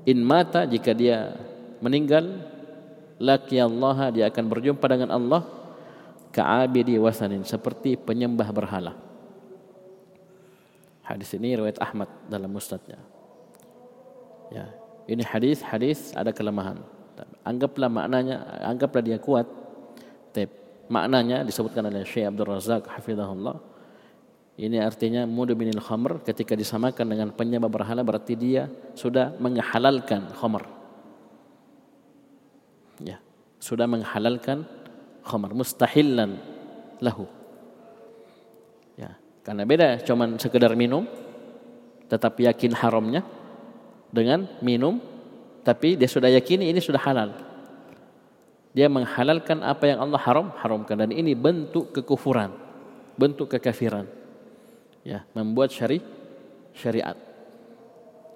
[0.07, 1.37] In mata jika dia
[1.83, 2.49] meninggal
[3.19, 5.43] laki Allah dia akan berjumpa dengan Allah
[6.31, 8.97] ka'abidi wasanin seperti penyembah berhala.
[11.03, 13.01] Hadis ini riwayat Ahmad dalam musnadnya.
[14.49, 14.65] Ya,
[15.09, 16.81] ini hadis hadis ada kelemahan.
[17.45, 19.45] Anggaplah maknanya, anggaplah dia kuat.
[20.33, 20.53] Tep.
[20.89, 23.57] Maknanya disebutkan oleh Syekh Abdul Razak hafizahullah.
[24.59, 28.67] Ini artinya mudminil khamr ketika disamakan dengan penyembah berhala berarti dia
[28.97, 30.67] sudah menghalalkan khamr.
[32.99, 33.23] Ya,
[33.63, 34.67] sudah menghalalkan
[35.23, 36.35] khamr mustahilan
[36.99, 37.39] lahu.
[39.49, 41.09] Karena beda cuman sekedar minum
[42.05, 43.25] tetapi yakin haramnya
[44.13, 45.01] dengan minum
[45.65, 47.33] tapi dia sudah yakini ini sudah halal.
[48.73, 52.53] Dia menghalalkan apa yang Allah haram haramkan dan ini bentuk kekufuran,
[53.17, 54.05] bentuk kekafiran.
[55.01, 56.03] Ya, membuat syari
[56.75, 57.17] syariat.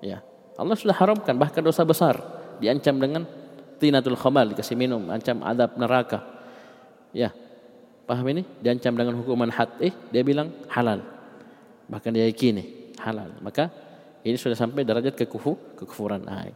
[0.01, 0.25] Ya.
[0.57, 2.17] Allah sudah haramkan bahkan dosa besar
[2.57, 3.25] diancam dengan
[3.77, 6.25] tinatul khamal dikasih minum, ancam adab neraka.
[7.13, 7.29] Ya,
[8.03, 8.43] Paham ini?
[8.59, 9.79] Diancam dengan hukuman had.
[9.79, 10.99] Eh, dia bilang halal.
[11.87, 13.31] Bahkan dia yakini halal.
[13.39, 13.71] Maka
[14.27, 16.27] ini sudah sampai derajat kekufu, kekufuran.
[16.27, 16.51] Nah,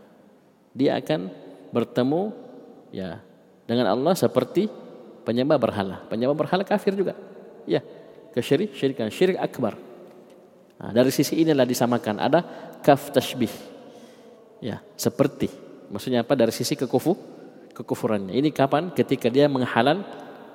[0.75, 1.31] dia akan
[1.71, 2.35] bertemu
[2.91, 3.23] ya
[3.67, 4.71] dengan Allah seperti
[5.27, 6.07] penyembah berhala.
[6.07, 7.13] Penyembah berhala kafir juga.
[7.67, 7.83] Ya,
[8.31, 9.75] kesyirik, syirikan, syirik akbar.
[10.79, 12.15] Nah, dari sisi inilah disamakan.
[12.23, 12.39] Ada
[12.79, 13.51] kaf tashbih.
[14.63, 15.51] Ya, seperti.
[15.91, 16.33] Maksudnya apa?
[16.33, 17.13] Dari sisi kekufu,
[17.75, 18.33] kekufurannya.
[18.33, 18.95] Ini kapan?
[18.95, 20.01] Ketika dia menghalal,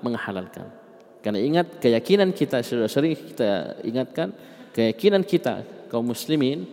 [0.01, 0.67] menghalalkan.
[1.23, 4.35] Karena ingat keyakinan kita sudah sering kita ingatkan
[4.75, 6.67] keyakinan kita kaum muslimin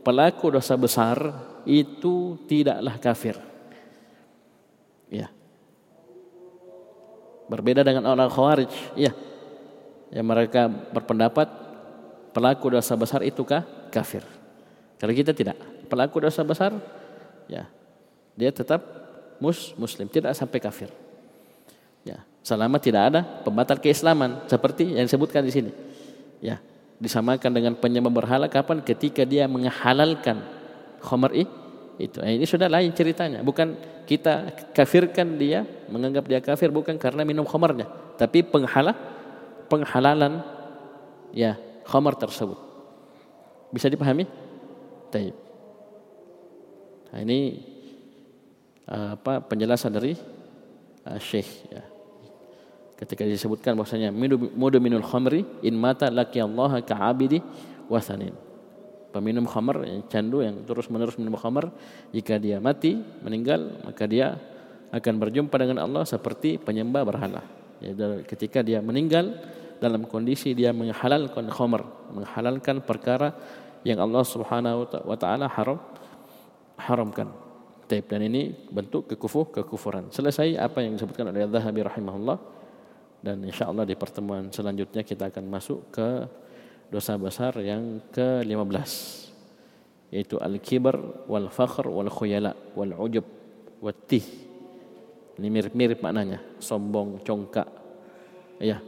[0.00, 1.20] pelaku dosa besar
[1.68, 3.36] itu tidaklah kafir.
[5.12, 5.28] Ya.
[7.50, 9.12] Berbeda dengan orang Khawarij, ya.
[10.12, 11.48] Yang mereka berpendapat
[12.36, 14.24] pelaku dosa besar itukah kafir.
[15.00, 15.56] Kalau kita tidak,
[15.88, 16.72] pelaku dosa besar
[17.50, 17.68] ya
[18.32, 18.80] dia tetap
[19.36, 20.88] mus muslim, tidak sampai kafir.
[22.06, 22.24] Ya.
[22.42, 25.70] Selama tidak ada pembatal keislaman seperti yang disebutkan di sini.
[26.42, 26.58] Ya,
[26.98, 30.42] disamakan dengan penyembah berhala kapan ketika dia menghalalkan
[30.98, 31.30] khamar
[32.00, 32.20] itu.
[32.20, 33.44] Nah, ini sudah lain ceritanya.
[33.44, 33.76] Bukan
[34.08, 38.96] kita kafirkan dia, menganggap dia kafir bukan karena minum khamarnya, tapi penghala
[39.68, 40.44] penghalalan
[41.32, 41.56] ya
[41.88, 42.58] khamar tersebut.
[43.72, 44.28] Bisa dipahami?
[45.12, 45.36] Taib.
[47.12, 47.60] Nah, ini
[48.92, 50.12] apa penjelasan dari
[51.06, 51.82] uh, Syekh ya
[52.98, 57.42] ketika disebutkan bahwasanya mudu minul khamri in mata laki Allah ka'abidi
[57.90, 58.30] wasanin
[59.12, 61.68] peminum khamr yang candu yang terus menerus minum khamr
[62.10, 64.40] jika dia mati meninggal maka dia
[64.92, 67.44] akan berjumpa dengan Allah seperti penyembah berhala.
[67.80, 67.92] Ya,
[68.24, 69.40] ketika dia meninggal
[69.80, 71.82] dalam kondisi dia menghalalkan khamr
[72.12, 73.36] menghalalkan perkara
[73.84, 75.78] yang Allah Subhanahu wa taala haram
[76.80, 77.28] haramkan.
[77.92, 80.08] Dan ini bentuk kekufu kekufuran.
[80.08, 82.38] Selesai apa yang disebutkan oleh Zahabi rahimahullah
[83.20, 86.08] dan insya Allah di pertemuan selanjutnya kita akan masuk ke
[86.92, 88.92] dosa besar yang ke-15
[90.12, 93.24] yaitu al-kibar wal fakhr wal khuyala wal ujub
[93.80, 94.52] wat tih
[95.40, 96.44] ini mirip-mirip maknanya.
[96.60, 97.68] Sombong congkak
[98.60, 98.78] ya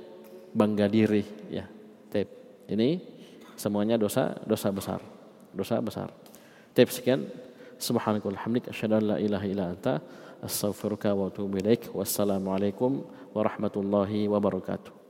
[0.53, 1.65] bangga diri ya
[2.13, 2.29] tep
[2.69, 3.01] ini
[3.57, 5.01] semuanya dosa dosa besar
[5.57, 6.09] dosa besar.
[6.77, 7.25] Tep sekian.
[7.75, 9.99] Subhanakallahumma hamdika asyhadu an la ilaha illa anta
[10.39, 11.91] astaghfiruka wa atubu ilaik.
[11.91, 13.03] Wassalamu alaikum
[13.35, 15.04] warahmatullahi wabarakatuh